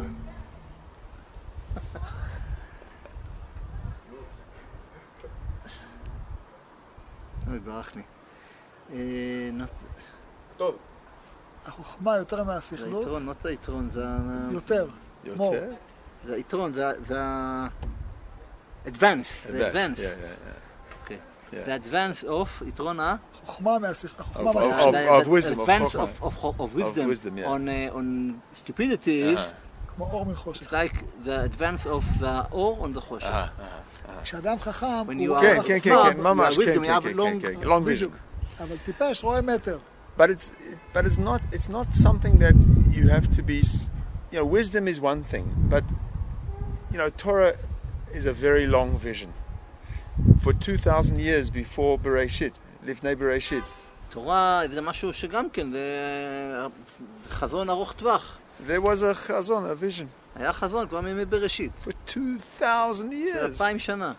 [7.48, 8.02] אוי, ברח לי.
[8.92, 9.84] אה, not-
[10.56, 10.76] טוב,
[11.66, 14.18] החוכמה יותר זה מהסכלות, היתרון, not the היתרון, זה ה-
[14.52, 14.86] יותר.
[15.24, 15.72] יותר?
[16.26, 17.66] זה היתרון, זה ה- זה ה...
[18.86, 20.00] advance, זה advance.
[21.02, 21.18] אוקיי.
[21.52, 23.16] זה advance of יתרון ה...
[23.44, 24.20] חוכמה מהסכלות.
[24.20, 26.64] החוכמה Of- מה- of- the- of the wisdom, advance חוכמה.
[26.64, 28.74] of, wisdom, on, uh, on stupidity
[29.34, 29.94] is, Uh-huh.
[29.96, 30.72] כמו אור מן it's חושך.
[30.72, 33.34] like the advance of the אור on the חושך.
[34.22, 37.42] כשאדם חכם, When הוא כן, are כן, כן, כן, ממש, כן, כן, have כן, long-
[37.42, 38.62] כן, כן, long vision.
[38.62, 39.78] אבל טיפש רואה מטר.
[40.17, 42.55] But it's, it, but it's not, it's not something that
[42.97, 43.89] you have to be, s-
[44.31, 45.83] you know, wisdom is one thing, but
[46.91, 47.53] you know, Torah
[48.19, 49.31] is a very long vision.
[50.43, 52.53] For 2,000 years before Bereshit,
[52.85, 53.69] לפני Bereshit,
[54.09, 55.79] תורה זה משהו שגם כן, זה
[57.29, 58.37] חזון ארוך טווח.
[58.67, 63.37] there was a chazon, a vision, היה חזון כבר מימי בראשית, for 2,000 של years.
[63.37, 64.13] אלפיים שנה.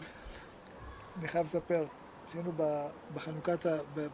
[1.21, 1.85] אני חייב לספר,
[2.30, 3.66] כשהיינו ב- בחנוכת,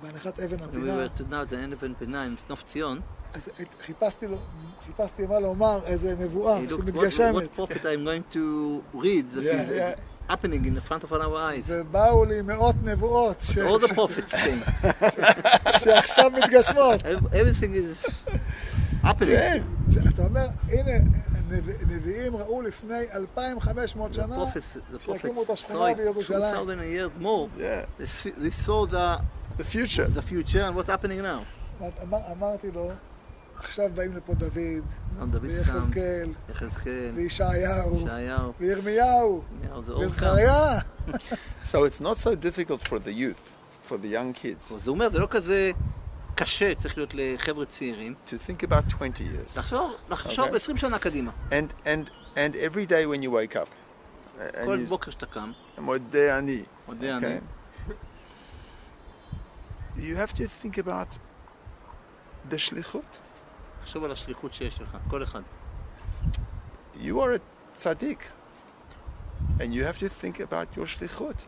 [0.03, 2.99] בהנחת אבן We הפינה, were to now the end of Penpinine, נוף ציון.
[3.33, 3.49] אז
[3.85, 4.37] חיפשתי לו,
[4.85, 7.43] חיפשתי מה לומר, איזה נבואה what, שמתגשמת.
[7.43, 8.39] what prophet I'm going to
[8.95, 10.31] read that Yeah, is yeah.
[10.33, 11.65] happening in the front of our eyes.
[11.67, 14.87] ובאו לי מאות נבואות ש- All the prophets came.
[15.79, 17.01] שעכשיו מתגשמות.
[17.01, 18.09] Ev- Everything is
[19.03, 19.25] happening.
[19.25, 19.63] כן.
[20.13, 20.91] אתה אומר, הנה,
[21.87, 26.41] נביאים ראו לפני 2,500 The שנה prophets, the שהקימו את prophets השכונה בירושלים.
[26.41, 27.59] 2,000 years more.
[27.59, 28.03] Yeah,
[28.43, 29.19] They saw the,
[29.57, 30.07] the future.
[30.07, 31.43] the future and what's happening now.
[32.03, 32.91] אמר- אמרתי לו,
[33.57, 34.51] עכשיו באים לפה דוד,
[35.41, 39.41] ויחזקאל, יחזקאל, וישעיהו, ישעיהו, וירמיהו.
[39.99, 40.79] וזכריה.
[41.63, 43.43] So it's not so difficult for the youth,
[43.89, 45.71] for the young kids, זה אומר, זה לא כזה
[46.40, 48.14] קשה, צריך להיות לחבר'ה צעירים.
[48.26, 49.58] to think about 20 years.
[49.58, 50.56] לחשוב, לחשוב אוקיי.
[50.56, 51.32] 20 שנה קדימה.
[51.50, 53.68] And, and, and every day when you wake up,
[54.38, 57.92] uh, כל and you, בוקר שאתה קם, מודה אני, מודה אני, okay,
[59.96, 61.18] you have to think about
[62.50, 63.18] the shlichut.
[63.82, 65.42] לחשוב על השליחות שיש לך, כל אחד.
[66.94, 67.40] You are a
[67.82, 68.20] tzaddik,
[69.58, 71.44] and you have to think about your shlichut.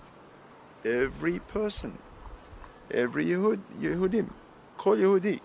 [0.85, 1.99] Every person,
[2.91, 4.29] every Yehud, Yehudim,
[4.83, 5.39] כל יהודי,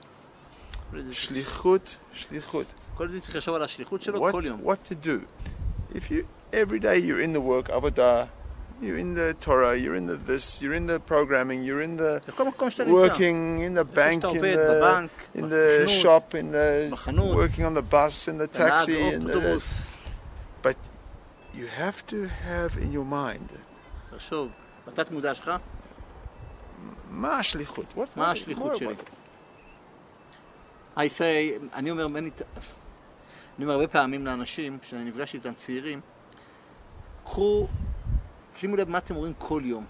[1.11, 2.69] shlichut, shlichut.
[2.97, 4.61] כל יהודי צריך לחשוב על השליחות שלו What, כל יום.
[4.65, 5.25] what to do.
[5.95, 8.27] If you every day you're in the work avodah,
[8.81, 12.19] you're in the Torah, you're in the this, you're in the programming, you're in the
[12.27, 13.13] בכל מקום שאתה נמצא.
[13.13, 16.91] working in the bank, שאתה in עובד, the בבנק, in the בחנות, shop, in the
[16.93, 19.73] בחנות, working on the bus, in the אתה נהג taxi, in the אוטובוס.
[20.63, 20.75] but
[21.53, 23.53] you have to have in your mind
[24.15, 24.49] לחשוב,
[24.87, 25.51] בתת מודע שלך,
[27.09, 27.85] מה השליחות?
[27.97, 28.95] What, מה what- השליחות what- שלי?
[30.98, 32.30] I say, אני אומר, אני
[33.60, 36.00] אומר הרבה פעמים לאנשים, כשאני נפגש איתם צעירים,
[37.24, 37.68] קחו,
[38.54, 39.84] שימו לב מה אתם אומרים כל יום.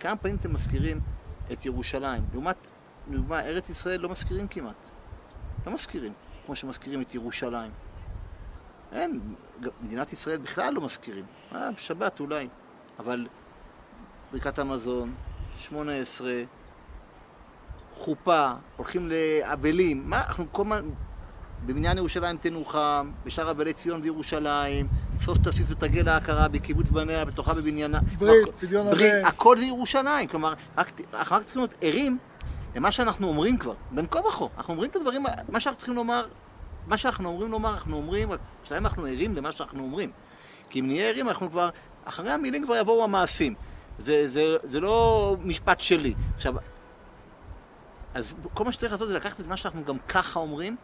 [0.00, 1.00] כמה פעמים אתם מזכירים
[1.52, 2.22] את ירושלים?
[2.32, 2.56] לעומת,
[3.10, 4.88] לדוגמה, ארץ ישראל לא מזכירים כמעט.
[5.66, 6.12] לא מזכירים,
[6.46, 7.70] כמו שמזכירים את ירושלים.
[8.92, 9.20] אין,
[9.80, 11.24] מדינת ישראל בכלל לא מזכירים.
[11.54, 12.48] אה, בשבת אולי.
[12.98, 13.26] אבל
[14.32, 15.14] ברכת המזון,
[15.58, 16.42] 18,
[17.94, 20.90] חופה, הולכים לאבלים, מה, אנחנו כל הזמן,
[21.66, 24.88] בבניין ירושלים תנוחם, בשאר אבלי ציון וירושלים,
[25.20, 28.00] סוף תסיס ותגל ההכרה בקיבוץ בניה, בתוכה בבניינה.
[28.18, 29.24] ברית, פדיון ברית, הבן.
[29.24, 32.18] הכל זה ירושלים, כלומר, רק, אנחנו רק צריכים להיות ערים
[32.74, 36.26] למה שאנחנו אומרים כבר, בין כה וכה, אנחנו אומרים את הדברים, מה שאנחנו צריכים לומר,
[36.86, 38.28] מה שאנחנו אומרים לומר, אנחנו אומרים,
[38.64, 40.10] השאלה אם אנחנו ערים למה שאנחנו אומרים.
[40.70, 41.68] כי אם נהיה ערים, אנחנו כבר,
[42.04, 43.54] אחרי המילים כבר יבואו המעשים.
[43.98, 46.14] זה, זה, זה לא משפט שלי.
[46.36, 46.54] עכשיו,
[48.14, 50.76] אז כל מה שצריך לעשות זה לקחת את מה שאנחנו גם ככה אומרים,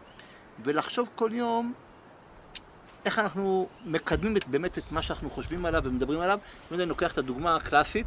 [0.65, 1.73] ולחשוב כל יום
[3.05, 6.39] איך אנחנו מקדמים את, באמת את מה שאנחנו חושבים עליו ומדברים עליו.
[6.73, 8.07] אם אני לוקח את הדוגמה הקלאסית,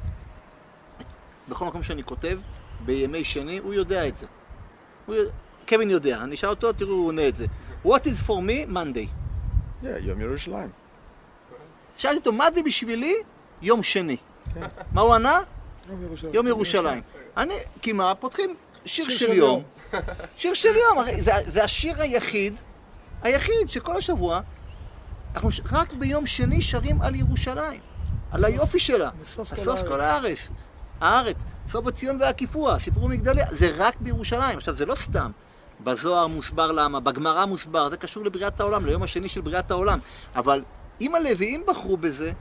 [1.49, 2.39] בכל מקום שאני כותב,
[2.85, 4.25] בימי שני, הוא יודע את זה.
[5.05, 5.31] הוא, יודע-
[5.67, 7.45] קווין יודע, אני אשאל אותו, תראו, הוא עונה את זה.
[7.85, 9.07] What is for me Monday?
[9.83, 10.69] Yeah, יום ירושלים.
[11.97, 13.15] שאלתי אותו, מה זה בשבילי
[13.61, 14.17] יום שני?
[14.91, 15.39] מה הוא ענה?
[15.89, 16.33] יום ירושלים.
[16.35, 17.01] יום ירושלים.
[17.37, 18.15] אני, כי מה?
[18.15, 18.55] פותחים
[18.85, 19.63] שיר של יום.
[20.35, 22.53] שיר של יום, הרי זה, זה השיר היחיד,
[23.21, 24.41] היחיד שכל השבוע,
[25.35, 27.79] אנחנו רק ביום שני שרים על ירושלים,
[28.31, 29.09] על היופי שלה.
[29.51, 30.49] משוש כל הארץ.
[31.01, 31.37] הארץ.
[31.71, 34.57] סוף הציון והקיפוע, סיפרו מגדליה, זה רק בירושלים.
[34.57, 35.31] עכשיו, זה לא סתם.
[35.83, 39.99] בזוהר מוסבר למה, בגמרא מוסבר, זה קשור לבריאת העולם, ליום השני של בריאת העולם.
[40.35, 40.63] אבל
[41.01, 42.31] אם הלוויים בחרו בזה,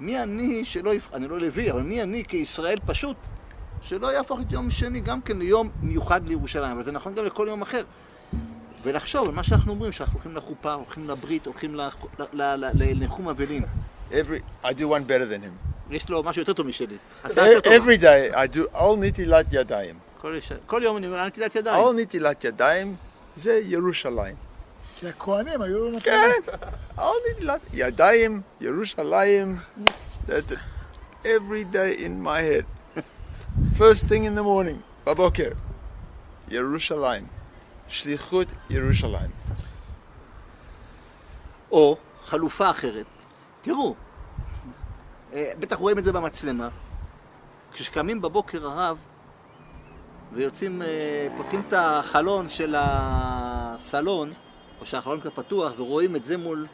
[0.00, 3.16] מי אני שלא אני לא לוי, אבל מי אני כישראל פשוט,
[3.84, 7.46] שלא יהפוך את יום שני גם כן ליום מיוחד לירושלים, אבל זה נכון גם לכל
[7.50, 7.84] יום אחר.
[8.82, 11.76] ולחשוב על מה שאנחנו אומרים, שאנחנו הולכים לחופה, הולכים לברית, הולכים
[12.32, 13.62] לניחום אבלים.
[14.10, 15.74] Every, I do one better than him.
[15.90, 16.96] יש לו משהו יותר טוב משלי.
[17.22, 17.58] טובה.
[17.58, 19.98] Every day I do all נטילת ידיים.
[20.66, 21.84] כל, יום אני אומר, אל נטילת ידיים.
[21.84, 22.96] all נטילת ידיים
[23.36, 24.36] זה ירושלים.
[25.00, 26.00] כי הכוהנים היו.
[26.00, 26.30] כן,
[26.96, 29.58] all נטילת ידיים, ירושלים.
[30.28, 30.52] That
[31.24, 32.64] every day in my head.
[33.54, 35.50] First thing in the morning, בבוקר.
[36.48, 37.26] ירושלים.
[37.88, 39.30] שליחות ירושלים.
[41.70, 43.06] או חלופה אחרת.
[43.60, 43.94] תראו,
[45.32, 46.68] אה, בטח רואים את זה במצלמה.
[47.72, 48.98] כשקמים בבוקר הרב
[50.32, 54.32] ויוצאים, אה, פותחים את החלון של הסלון
[54.80, 56.66] או שהחלון שלך פתוח ורואים את זה מול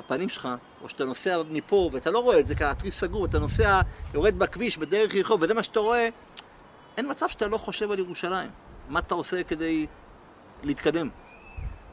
[0.00, 0.48] הפנים שלך,
[0.86, 3.80] או שאתה נוסע מפה ואתה לא רואה את זה כי התריס סגור, אתה נוסע,
[4.14, 6.08] יורד בכביש בדרך רחוב וזה מה שאתה רואה,
[6.96, 8.50] אין מצב שאתה לא חושב על ירושלים.
[8.88, 9.86] מה אתה עושה כדי
[10.62, 11.08] להתקדם?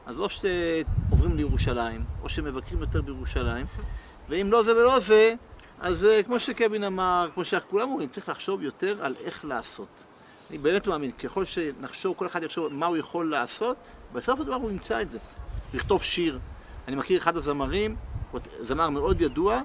[0.06, 3.66] אז או שעוברים לירושלים, או שמבקרים יותר בירושלים,
[4.30, 5.34] ואם לא זה ולא זה,
[5.80, 10.04] אז אה, כמו שקווין אמר, כמו שכולם אומרים, צריך לחשוב יותר על איך לעשות.
[10.50, 13.78] אני באמת מאמין, ככל שנחשוב, כל אחד יחשוב מה הוא יכול לעשות,
[14.14, 15.18] בסוף הדבר הוא ימצא את זה.
[15.74, 16.40] לכתוב שיר.
[16.88, 17.96] אני מכיר אחד הזמרים,
[18.60, 19.62] זמר מאוד ידוע,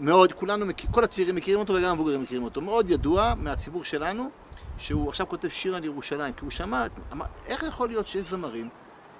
[0.00, 4.30] מאוד, כולנו, כל הצעירים מכירים אותו וגם המבוגרים מכירים אותו, מאוד ידוע מהציבור שלנו,
[4.78, 8.68] שהוא עכשיו כותב שיר על ירושלים, כי הוא שמע, אמר, איך יכול להיות שיש זמרים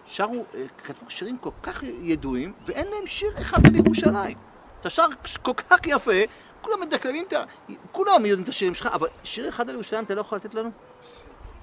[0.07, 4.37] שרו, אה, כתבו שירים כל כך ידועים, ואין להם שיר אחד על ירושלים.
[4.81, 5.07] אתה שר
[5.43, 6.13] כל כך יפה,
[6.61, 7.25] כולם מדקלמים,
[7.93, 10.69] כולם יודעים את השירים שלך, אבל שיר אחד על ירושלים אתה לא יכול לתת לנו?
[10.69, 10.73] הוא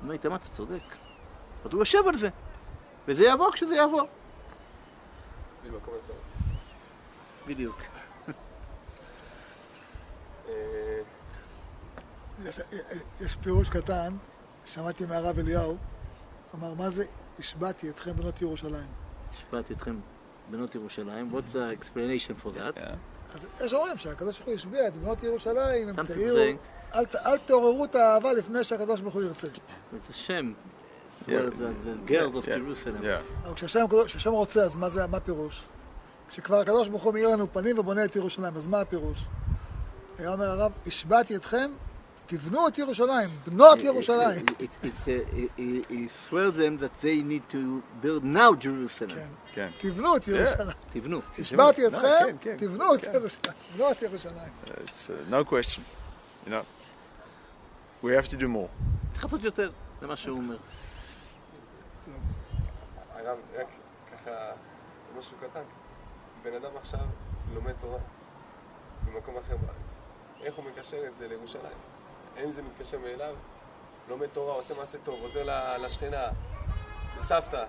[0.02, 0.82] אומר, איתמר, אתה צודק.
[1.66, 2.30] אז הוא יושב על זה,
[3.08, 4.08] וזה יעבור כשזה יעבור.
[7.48, 7.82] בדיוק.
[10.50, 10.54] אה,
[12.45, 12.60] יש,
[13.22, 14.14] יש פירוש קטן,
[14.66, 15.78] שמעתי מהרב אליהו,
[16.56, 17.06] אמר, מה זה
[17.39, 18.88] השבעתי אתכם בנות ירושלים?
[19.32, 19.95] השבעתי אתכם
[20.52, 22.80] בנות ירושלים, what's the explanation for that?
[23.36, 26.38] אז יש אומרים שהקדוש ברוך הוא השביע את בנות ירושלים, הם תהיו,
[26.95, 29.48] אל, אל תעוררו את האהבה לפני שהקדוש ברוך הוא ירצה.
[30.08, 30.54] זה שם,
[31.28, 31.32] the
[32.08, 33.06] girl of Jerusalem.
[33.43, 33.54] אבל
[34.06, 35.64] כשהשם רוצה, אז מה הפירוש?
[36.28, 39.25] כשכבר הקדוש ברוך הוא מאיר לנו פנים ובונה את ירושלים, אז מה הפירוש?
[40.17, 41.71] היה אומר הרב, השבעתי אתכם
[42.25, 44.45] תבנו את ירושלים, בנות ירושלים.
[45.57, 49.09] He swears them that they need to build now Jerusalem.
[49.15, 49.69] כן, כן.
[49.78, 50.69] תבנו את ירושלים.
[50.89, 51.21] תבנו.
[51.39, 53.55] השבעתי אתכם, תבנו את ירושלים.
[53.78, 54.51] בנות ירושלים.
[54.65, 55.84] It's no question.
[56.45, 56.65] You know,
[58.03, 58.69] we have to do more.
[59.23, 59.71] לעשות יותר,
[60.01, 60.57] זה מה שהוא אומר.
[63.15, 63.67] הרב, רק
[64.13, 64.32] ככה,
[65.17, 65.63] משהו קטן.
[66.48, 67.00] בן אדם עכשיו
[67.54, 68.00] לומד תורה
[69.06, 70.00] במקום אחר בארץ.
[70.41, 71.78] איך הוא מקשר את זה לירושלים?
[72.38, 73.36] האם זה מתקשר מאליו?
[74.10, 76.28] לומד תורה, עושה מעשה טוב, עוזר לשכנה,
[77.18, 77.66] לסבתא.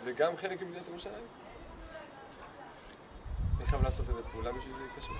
[0.00, 1.24] זה גם חלק ממדינת ירושלים?
[3.56, 5.16] אני חייב לעשות איזה פעולה בשביל זה קשור.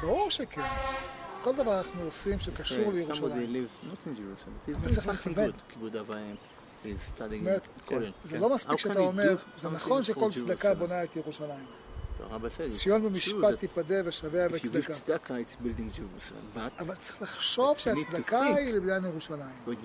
[0.00, 0.62] ברור שכן.
[1.42, 3.32] כל דבר אנחנו עושים שקשור לירושלים.
[4.74, 5.50] אבל צריך לכוון.
[8.22, 11.66] זה לא מספיק שאתה אומר, זה נכון שכל צדקה בונה את ירושלים.
[12.76, 14.94] ציון במשפט תיפדה ושביה בצדקה.
[16.78, 19.76] אבל צריך לחשוב שהצדקה היא לבניין ירושלים.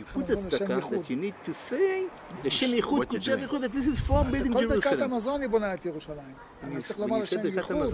[2.44, 6.36] לשם ייחוד, קודשי ייחוד, this is for building כל ברכת המזון היא בונה את ירושלים.
[6.64, 7.94] אני צריך לומר לשם ייחוד.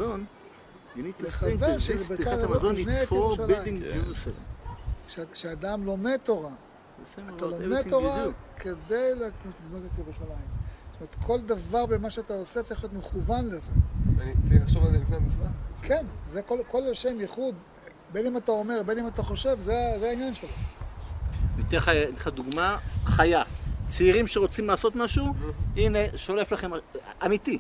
[1.20, 4.34] לכוון שברכת המזון נבנה את ירושלים.
[5.34, 6.52] שאדם לומד תורה.
[7.36, 8.26] אתה לומד תורה
[8.60, 10.48] כדי לבנות את ירושלים.
[10.92, 13.72] זאת אומרת, כל דבר במה שאתה עושה צריך להיות מכוון לזה.
[14.22, 15.48] אני צריך לחשוב על זה לפני המצווה?
[15.82, 17.56] כן, זה כל, כל שם ייחוד,
[18.14, 20.50] בין אם אתה אומר, בין אם אתה חושב, זה, זה העניין שלו.
[21.56, 21.78] אני אתן
[22.16, 23.44] לך דוגמה חיה.
[23.88, 25.34] צעירים שרוצים לעשות משהו,
[25.76, 26.72] הנה, שולף לכם,
[27.26, 27.60] אמיתי.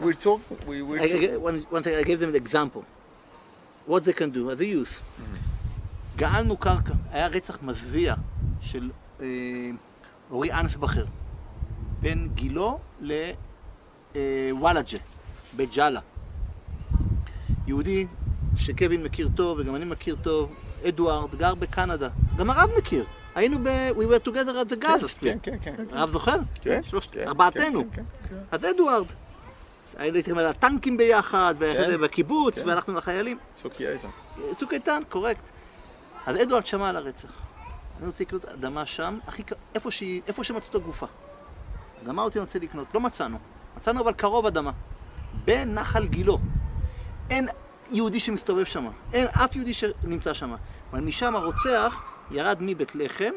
[0.00, 1.42] We'll talk, we will talk.
[1.42, 2.84] One, one second, I gave them an example.
[3.88, 5.02] What they can do, as a youth.
[6.16, 8.14] גאלנו קרקע, היה רצח מזוויע
[8.68, 8.90] של
[9.20, 9.26] אה,
[10.30, 11.04] אורי אנסבכר,
[12.00, 12.78] בין גילו
[14.14, 14.98] לוואלג'ה.
[15.56, 16.00] בג'אלה.
[17.66, 18.06] יהודי
[18.56, 20.52] שקווין מכיר טוב וגם אני מכיר טוב,
[20.88, 22.08] אדוארד, גר בקנדה.
[22.36, 23.04] גם הרב מכיר.
[23.34, 23.68] היינו ב...
[23.90, 25.22] We were together at the Gaza Strip.
[25.22, 25.74] כן, כן, כן.
[25.92, 26.36] הרב זוכר?
[26.60, 26.80] כן.
[26.84, 27.84] שלושת, ארבעתנו.
[28.50, 29.06] אז אדוארד.
[29.96, 31.54] היינו איתכם על הטנקים ביחד,
[32.00, 33.38] בקיבוץ, והלכנו לחיילים.
[33.54, 34.08] צוק איתן.
[34.56, 35.48] צוק איתן, קורקט.
[36.26, 37.47] אז אדוארד שמע על הרצח.
[37.98, 39.18] אני רוצה לקנות אדמה שם,
[40.28, 41.06] איפה שמצאו את הגופה.
[42.02, 43.38] אדמה אותי אני רוצה לקנות, לא מצאנו.
[43.76, 44.70] מצאנו אבל קרוב אדמה.
[45.44, 46.38] בנחל גילו.
[47.30, 47.48] אין
[47.90, 50.54] יהודי שמסתובב שם, אין אף יהודי שנמצא שם.
[50.90, 53.32] אבל משם הרוצח ירד מבית לחם,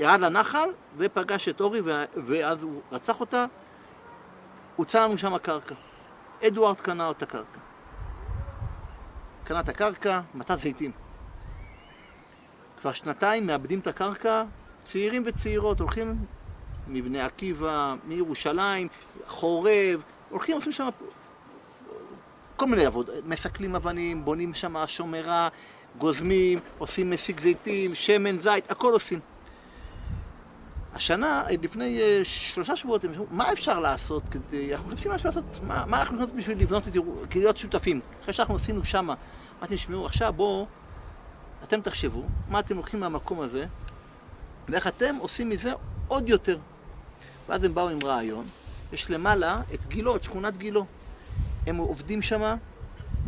[0.00, 1.80] ירד לנחל ופגש את אורי
[2.16, 3.46] ואז הוא רצח אותה,
[4.76, 5.74] הוצא לנו שם קרקע.
[6.46, 7.58] אדוארד קנה את הקרקע.
[9.44, 11.09] קנה את הקרקע, מטע זיתים.
[12.80, 14.44] כבר שנתיים מאבדים את הקרקע,
[14.84, 16.24] צעירים וצעירות הולכים
[16.88, 18.88] מבני עקיבא, מירושלים,
[19.26, 20.88] חורב, הולכים, עושים שם
[22.56, 25.48] כל מיני עבוד, מסקלים אבנים, בונים שם שומרה,
[25.98, 29.20] גוזמים, עושים מסיק זיתים, שמן, זית, הכל עושים.
[30.94, 34.74] השנה, לפני uh, שלושה שבועות, הם אמרו, מה אפשר לעשות כדי...
[34.74, 38.00] אנחנו מחפשים משהו לעשות, מה, מה אנחנו לעשות בשביל לבנות את ירושלים, כדי להיות שותפים?
[38.22, 39.14] אחרי שאנחנו עשינו שמה.
[39.58, 40.66] אמרתי, תשמעו, עכשיו בואו,
[41.64, 43.66] אתם תחשבו, מה אתם לוקחים מהמקום הזה,
[44.68, 45.72] ואיך אתם עושים מזה
[46.08, 46.58] עוד יותר.
[47.48, 48.46] ואז הם באו עם רעיון,
[48.92, 50.86] יש למעלה את גילו, את שכונת גילו.
[51.66, 52.56] הם עובדים שם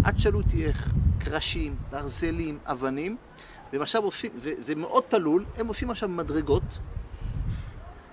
[0.05, 3.17] עד שאלו אותי איך, קרשים, ברזלים, אבנים,
[3.73, 6.63] והם עכשיו עושים, זה, זה מאוד תלול, הם עושים עכשיו מדרגות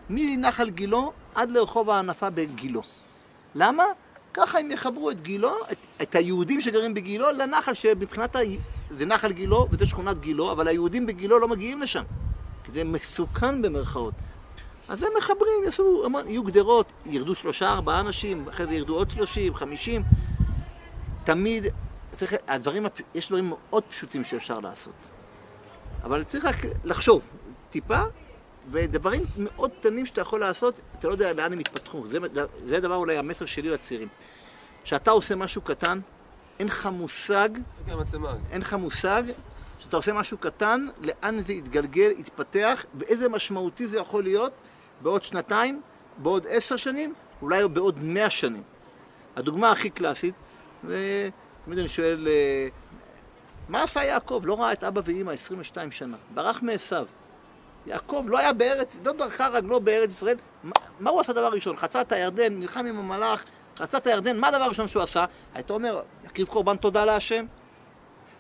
[0.10, 2.82] מנחל גילו עד לרחוב ההנפה בגילו.
[3.56, 3.84] למה?
[4.34, 8.36] ככה הם יחברו את גילו, את, את היהודים שגרים בגילו, לנחל שמבחינת.
[8.90, 12.04] זה נחל גילו וזה שכונת גילו, אבל היהודים בגילו לא מגיעים לשם,
[12.64, 14.14] כי זה מסוכן במרכאות.
[14.88, 19.54] אז הם מחברים, יעשו, יהיו גדרות, ירדו שלושה, ארבעה אנשים, אחרי זה ירדו עוד שלושים,
[19.56, 20.04] חמישים.
[21.24, 21.66] תמיד,
[22.12, 22.86] צריך, הדברים,
[23.16, 24.94] יש דברים מאוד פשוטים שאפשר לעשות.
[26.04, 27.22] אבל צריך רק לחשוב,
[27.70, 28.04] טיפה,
[28.72, 32.08] ודברים מאוד קטנים שאתה יכול לעשות, אתה לא יודע לאן הם יתפתחו.
[32.08, 32.18] זה,
[32.66, 34.08] זה הדבר אולי המסר שלי לצעירים.
[34.84, 36.00] כשאתה עושה משהו קטן,
[36.60, 37.50] אין לך מושג.
[38.52, 39.24] אין לך מושג,
[39.80, 44.54] שאתה עושה משהו קטן, לאן זה יתגלגל, יתפתח, ואיזה משמעותי זה יכול להיות
[45.02, 45.82] בעוד שנתיים,
[46.18, 48.64] בעוד עשר שנים, אולי בעוד מאה שנים.
[49.36, 50.36] הדוגמה הכי קלאסית,
[50.84, 52.68] ותמיד אני שואל, אה,
[53.70, 54.42] מה עשה יעקב?
[54.46, 57.06] לא ראה את אבא ואימא 22 שנה, ברח מעשיו.
[57.86, 60.38] יעקב לא היה בארץ, לא דרכה רגלו בארץ ישראל.
[60.64, 61.76] מה, מה הוא עשה דבר ראשון?
[61.76, 63.44] חצה את הירדן, נלחם עם המלאך,
[63.80, 65.26] חצה את הירדן, מה הדבר הראשון שהוא עשה?
[65.54, 67.46] היית אומר, יקריב קורבן תודה להשם?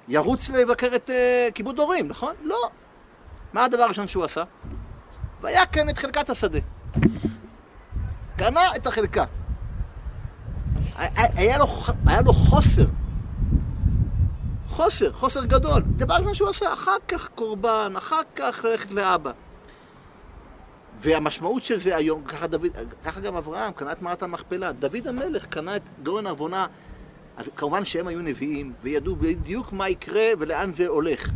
[0.08, 2.34] ירוץ לבקר את uh, כיבוד הורים, נכון?
[2.44, 2.70] לא.
[3.54, 4.44] מה הדבר הראשון שהוא עשה?
[5.42, 6.60] והיה כאן את חלקת השדה.
[8.38, 9.24] קנה את החלקה.
[10.96, 11.66] היה- לו,
[12.08, 12.86] היה לו חוסר.
[14.68, 15.82] חוסר, חוסר גדול.
[15.86, 19.32] דבר ראשון שהוא עשה, אחר כך קורבן, אחר כך ללכת לאבא.
[21.02, 24.72] והמשמעות של זה היום, ככה, דוד, ככה גם אברהם קנה את מערת המכפלה.
[24.72, 26.68] דוד המלך קנה את גורן עוונה.
[27.38, 31.30] אז כמובן שהם היו נביאים, וידעו בדיוק מה יקרה ולאן זה הולך.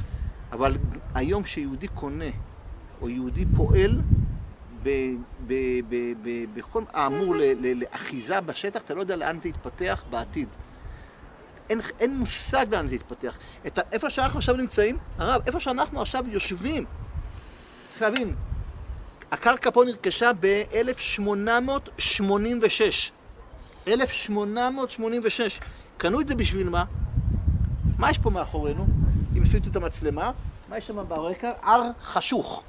[0.51, 0.77] אבל
[1.15, 2.29] היום כשיהודי קונה,
[3.01, 4.01] או יהודי פועל,
[6.53, 7.35] בכל האמור
[7.75, 10.47] לאחיזה בשטח, אתה לא יודע לאן זה יתפתח בעתיד.
[11.69, 13.37] אין, אין מושג לאן זה יתפתח.
[13.67, 16.85] את איפה שאנחנו עכשיו נמצאים, הרב, איפה שאנחנו עכשיו יושבים,
[17.89, 18.35] צריך להבין,
[19.33, 23.11] הקרקע פה נרכשה ב-1886.
[23.87, 25.59] 1886.
[25.97, 26.83] קנו את זה בשביל מה?
[27.97, 28.85] מה יש פה מאחורינו?
[29.37, 30.31] אם עשיתם את המצלמה,
[30.69, 31.51] מה יש שם ברקע?
[31.61, 32.63] הר חשוך.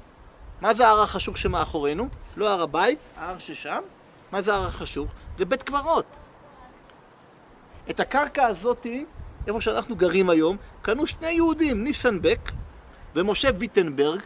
[0.61, 2.07] מה זה ההר החשוך שמאחורינו?
[2.37, 3.81] לא הר הבית, ההר ששם.
[4.31, 5.11] מה זה הר החשוך?
[5.37, 6.05] זה בית קברות.
[7.89, 9.05] את הקרקע הזאתי,
[9.47, 12.51] איפה שאנחנו גרים היום, קנו שני יהודים, ניסן בק
[13.15, 14.19] ומשה ויטנברג,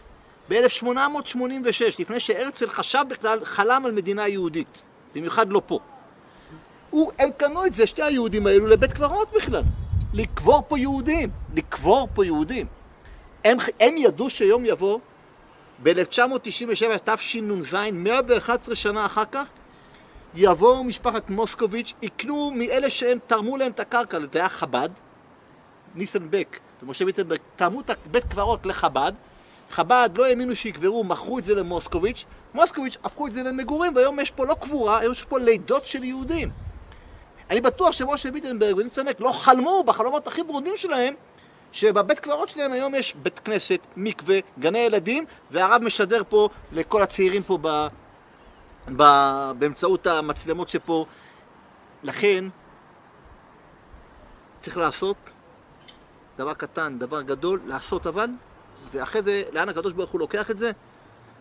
[0.50, 4.82] ב-1886, לפני שהרצל חשב בכלל, חלם על מדינה יהודית,
[5.16, 5.80] במיוחד לא פה.
[6.90, 9.64] הוא, הם קנו את זה, שתי היהודים האלו, לבית קברות בכלל.
[10.14, 12.68] לקבור פה יהודים, לקבור פה יהודים.
[13.46, 15.00] הם, הם ידעו שיום יבוא,
[15.84, 19.48] ב-1997, תשנ"ז, 111 שנה אחר כך,
[20.36, 24.90] יבואו משפחת מוסקוביץ', יקנו מאלה שהם תרמו להם את הקרקע, זה היה חב"ד,
[25.96, 29.14] ניסן בק ומשה ויטנברג תרמו את בית קברות לחב"ד,
[29.70, 34.32] חב"ד לא האמינו שיקברו, מכרו את זה למוסקוביץ', מוסקוביץ' הפכו את זה למגורים, והיום יש
[34.32, 36.50] פה לא קבורה, היום יש פה לידות של יהודים.
[37.50, 41.14] אני בטוח שמשה ויטנברג וניסן בק לא חלמו בחלומות הכי ברודים שלהם
[41.72, 47.44] שבבית קברות שלהם היום יש בית כנסת, מקווה, גני ילדים, והרב משדר פה לכל הצעירים
[47.44, 47.88] פה ב...
[48.98, 49.04] ב...
[49.60, 51.06] באמצעות המצלמות שפה.
[52.04, 52.46] לכן,
[54.62, 55.18] צריך לעשות
[56.38, 58.30] דבר קטן, דבר גדול, לעשות אבל,
[58.94, 60.72] ואחרי זה, לאן הקדוש ברוך הוא לוקח את זה?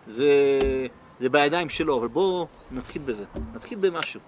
[0.09, 0.31] זה,
[1.21, 3.25] זה בידיים שלו, אבל בואו נתחיל בזה,
[3.55, 4.21] נתחיל במשהו.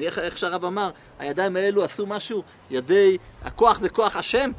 [0.00, 4.50] איך, איך שהרב אמר, הידיים האלו עשו משהו, ידי, הכוח זה כוח השם,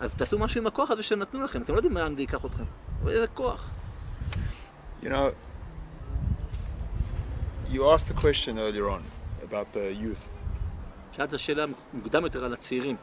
[0.00, 2.64] אז תעשו משהו עם הכוח הזה שנתנו לכם, אתם לא יודעים לאן זה ייקח אתכם,
[3.02, 3.70] אבל איזה כוח.
[5.02, 5.32] You know,
[7.72, 9.02] you asked a question earlier on
[9.42, 10.32] about the youth.
[11.12, 12.96] שאלת שאלה מוקדם יותר על הצעירים.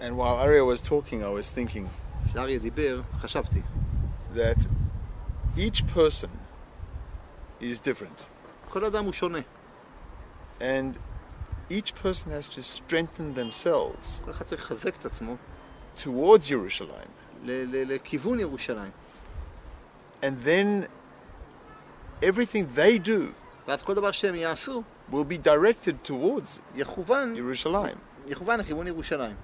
[0.00, 1.88] And while Arya was talking, I was thinking
[2.35, 3.61] כשאריה דיבר, חשבתי,
[4.35, 4.59] that
[5.57, 6.29] each person
[7.61, 8.21] is different.
[8.69, 9.39] כל אדם הוא שונה,
[10.59, 10.95] And
[11.71, 15.35] each person has to strengthen themselves כל אחד צריך לחזק את עצמו
[15.97, 17.07] towards Jerusalem.
[17.43, 18.91] ל- ל- לכיוון ירושלים.
[20.21, 20.87] And then
[22.23, 23.31] everything they do
[23.67, 27.95] ואז כל דבר שהם יעשו, will be directed towards יכוון, Jerusalem.
[28.27, 29.35] יכוון לכיוון ירושלים.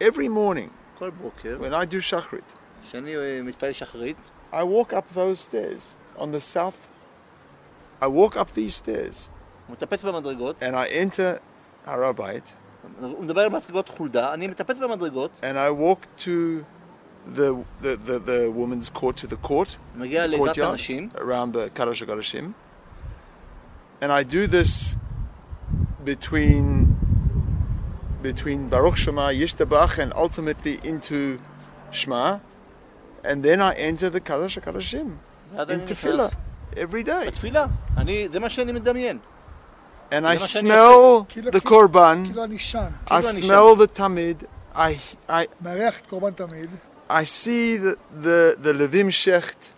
[0.00, 2.56] Every morning כל בוקר, when I do shachrit,
[2.88, 4.16] כשאני אה, מתפלל שחרית,
[4.52, 6.88] I walk up those stairs on the south.
[8.00, 9.28] I walk up these stairs
[9.68, 11.40] הוא מטפס במדרגות, and I enter
[11.88, 12.52] Harabait
[13.00, 16.64] הוא מדבר על מדרגות חולדה, אני מטפס במדרגות, and I walk to
[17.34, 21.78] the, the, the, the woman's court, to the court, מגיע לעזרת courtyard הנשים, around the
[21.78, 22.52] Karash HaKarashim,
[24.02, 24.96] and I do this
[26.04, 26.85] between
[28.31, 31.17] between Baruch Shema, Yishtabach, and ultimately into
[31.99, 32.25] Shema,
[33.29, 35.07] and then I enter the Kadosh HaKadoshim
[35.55, 36.31] ואז אני in נכנס tefillah
[36.75, 37.65] every day, בתפילה.
[37.97, 39.17] אני, זה מה שאני מדמיין.
[40.11, 43.29] and I זה מה שאני smell כאילו- the כאילו- korban, כאילו אני שם, I כאילו
[43.29, 44.79] אני smell the tamid, I
[45.29, 46.69] I מארח את קורבן תמיד,
[47.09, 49.71] I see the the, the levim shecht.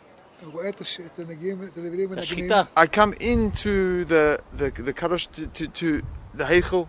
[0.46, 2.64] רואה את הש- את הנגיעים, את הלווילים את מנגנים, השחיטה.
[2.78, 6.02] I come into the the the kadosh to to, to
[6.40, 6.86] the heichel.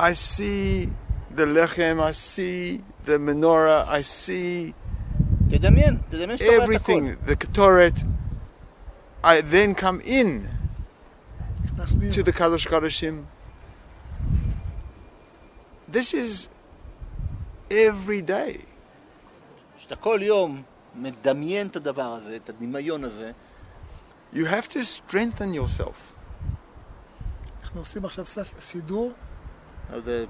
[0.00, 0.90] I see
[1.36, 2.00] the lechem.
[2.00, 3.86] I see the menorah.
[3.88, 4.72] I see
[5.50, 6.92] תדמיין, תדמיין שאתה רואה את הכל.
[6.92, 7.28] everything.
[7.30, 8.02] The ketoret.
[9.24, 10.48] I then come in
[11.64, 12.14] נכנס פנימה.
[12.14, 13.24] to the kadosh kadoshim.
[15.88, 16.48] This is
[17.70, 18.64] every day.
[19.78, 20.62] שאתה כל יום
[20.94, 23.32] מדמיין את הדבר הזה, את הדמיון הזה,
[24.34, 25.96] You have to strengthen yourself.
[27.62, 29.12] אנחנו עושים עכשיו סף- סידור,
[29.92, 30.24] אז זה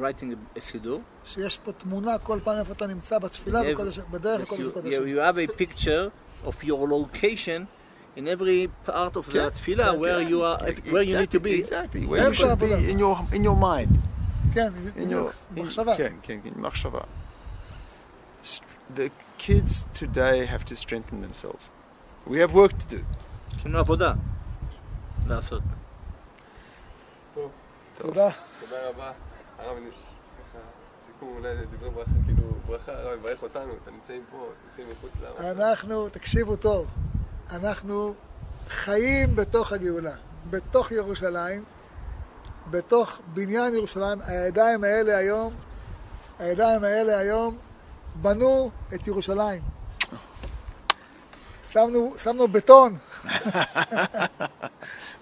[0.00, 1.00] writing a סידור.
[1.24, 4.60] שיש פה תמונה כל פעם איפה אתה נמצא בתפילה, You have- בקודש- בדרך Yes, לקודש
[4.60, 5.02] you, הקודשים.
[5.02, 6.10] you, you have a picture
[6.48, 7.66] of your location
[8.16, 10.58] in every part of the tefillah where you are,
[10.92, 11.62] where you need to be.
[11.62, 12.06] Exactly.
[12.06, 12.76] Where you איפה should be העבודה?
[12.92, 13.96] in your in your mind.
[14.54, 15.96] כן, in בדיוק, your in- מחשבה.
[15.96, 17.00] כן, כן, כן, מחשבה.
[18.44, 18.62] St-
[18.96, 19.08] The
[19.38, 21.64] kids today have to strengthen themselves.
[22.26, 22.98] We have work to do.
[23.58, 24.12] יש לנו עבודה
[25.26, 25.62] לעשות.
[27.97, 28.29] תודה.
[28.59, 29.11] תודה רבה.
[29.59, 29.77] הרב,
[31.05, 35.57] סיכום אולי דברי ברכה, כאילו, ברכה, הרב יברך אותנו, אתם נמצאים פה, נמצאים מחוץ לעם.
[35.57, 36.87] אנחנו, תקשיבו טוב,
[37.51, 38.13] אנחנו
[38.69, 40.15] חיים בתוך הגאולה,
[40.49, 41.63] בתוך ירושלים,
[42.69, 44.19] בתוך בניין ירושלים.
[44.25, 45.53] הידיים האלה היום,
[46.39, 47.57] הידיים האלה היום
[48.21, 49.61] בנו את ירושלים.
[51.63, 52.97] שמנו, שמנו בטון,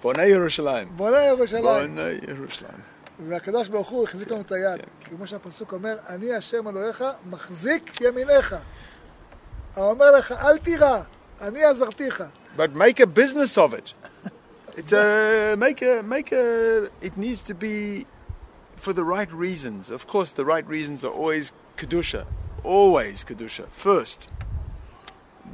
[0.04, 0.88] בונה ירושלים.
[0.96, 1.64] בונה ירושלים.
[1.64, 2.80] בונה ירושלים.
[3.28, 4.80] והקדוש ברוך הוא החזיק לנו את היד.
[4.80, 8.56] כן, כמו שהפסוק אומר, אני השם אלוהיך, מחזיק ימיניך.
[9.76, 11.00] האומר לך, אל תירא,
[11.40, 12.24] אני עזרתיך.
[12.56, 13.94] But make a business of it.
[14.76, 16.88] It's a make a make a.
[17.00, 18.06] It needs to be
[18.76, 19.90] for the right reasons.
[19.90, 22.24] Of course, the right reasons are always kedusha,
[22.64, 24.28] always kedusha first.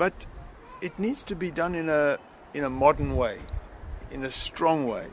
[0.03, 0.27] But
[0.81, 2.19] it needs to be done in a
[2.55, 3.39] in a modern way,
[4.14, 5.08] In a strong way,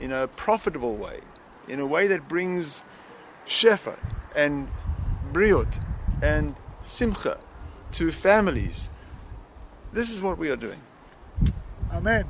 [0.00, 1.20] in a profitable way,
[1.68, 2.82] in a way that brings
[3.46, 3.98] shefa
[4.36, 4.68] and
[5.32, 5.80] briot
[6.22, 7.38] and simcha
[7.92, 8.90] to families.
[9.92, 10.80] This is what we are doing.
[11.96, 12.22] אמן,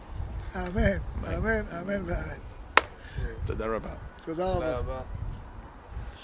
[0.56, 2.40] אמן, אמן, אמן ואמן.
[3.44, 3.90] תודה רבה.
[4.24, 4.78] תודה תודה רבה.
[4.78, 5.00] רבה.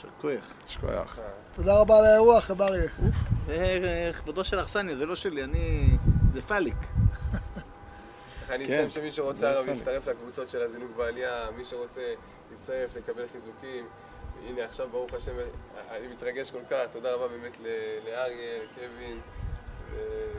[0.01, 0.45] שכוח.
[0.69, 1.19] שכוח.
[1.55, 2.91] תודה רבה על האירוח, רב אריה.
[3.47, 5.97] זה כבודו של אכסניה, זה לא שלי, אני...
[6.35, 6.77] זה פאליק.
[8.51, 8.73] אני כן.
[8.73, 9.73] אסיים שמי שרוצה זה הרב יפה.
[9.73, 12.15] להצטרף לקבוצות של הזינוק בעלייה, מי שרוצה
[12.51, 13.89] להצטרף, לקבל חיזוקים.
[14.47, 15.33] הנה עכשיו ברוך השם,
[15.91, 17.57] אני מתרגש כל כך, תודה רבה באמת
[18.05, 19.21] לאריה, לקווין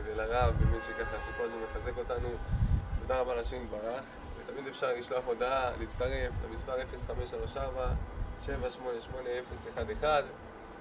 [0.04, 2.28] ולרב, באמת שככה, שכל הזמן מחזק אותנו.
[2.98, 4.04] תודה רבה לשם יתברך,
[4.38, 7.88] ותמיד אפשר לשלוח הודעה, להצטרף למספר 0534
[8.40, 9.28] 788
[9.74, 10.20] 011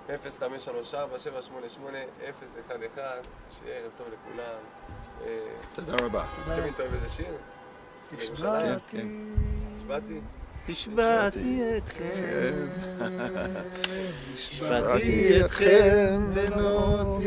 [0.08, 1.98] 0534 788
[2.30, 2.76] 011
[3.50, 4.60] שיהיה ערב טוב לכולם.
[5.74, 6.26] תודה רבה.
[6.48, 6.72] רבה.
[6.78, 7.38] טוב איזה שיר?
[8.18, 9.08] השבעתי, כן.
[9.78, 10.20] השבעתי?
[10.70, 12.68] השבעתי אתכם,
[14.36, 17.24] השבעתי אתכם בנות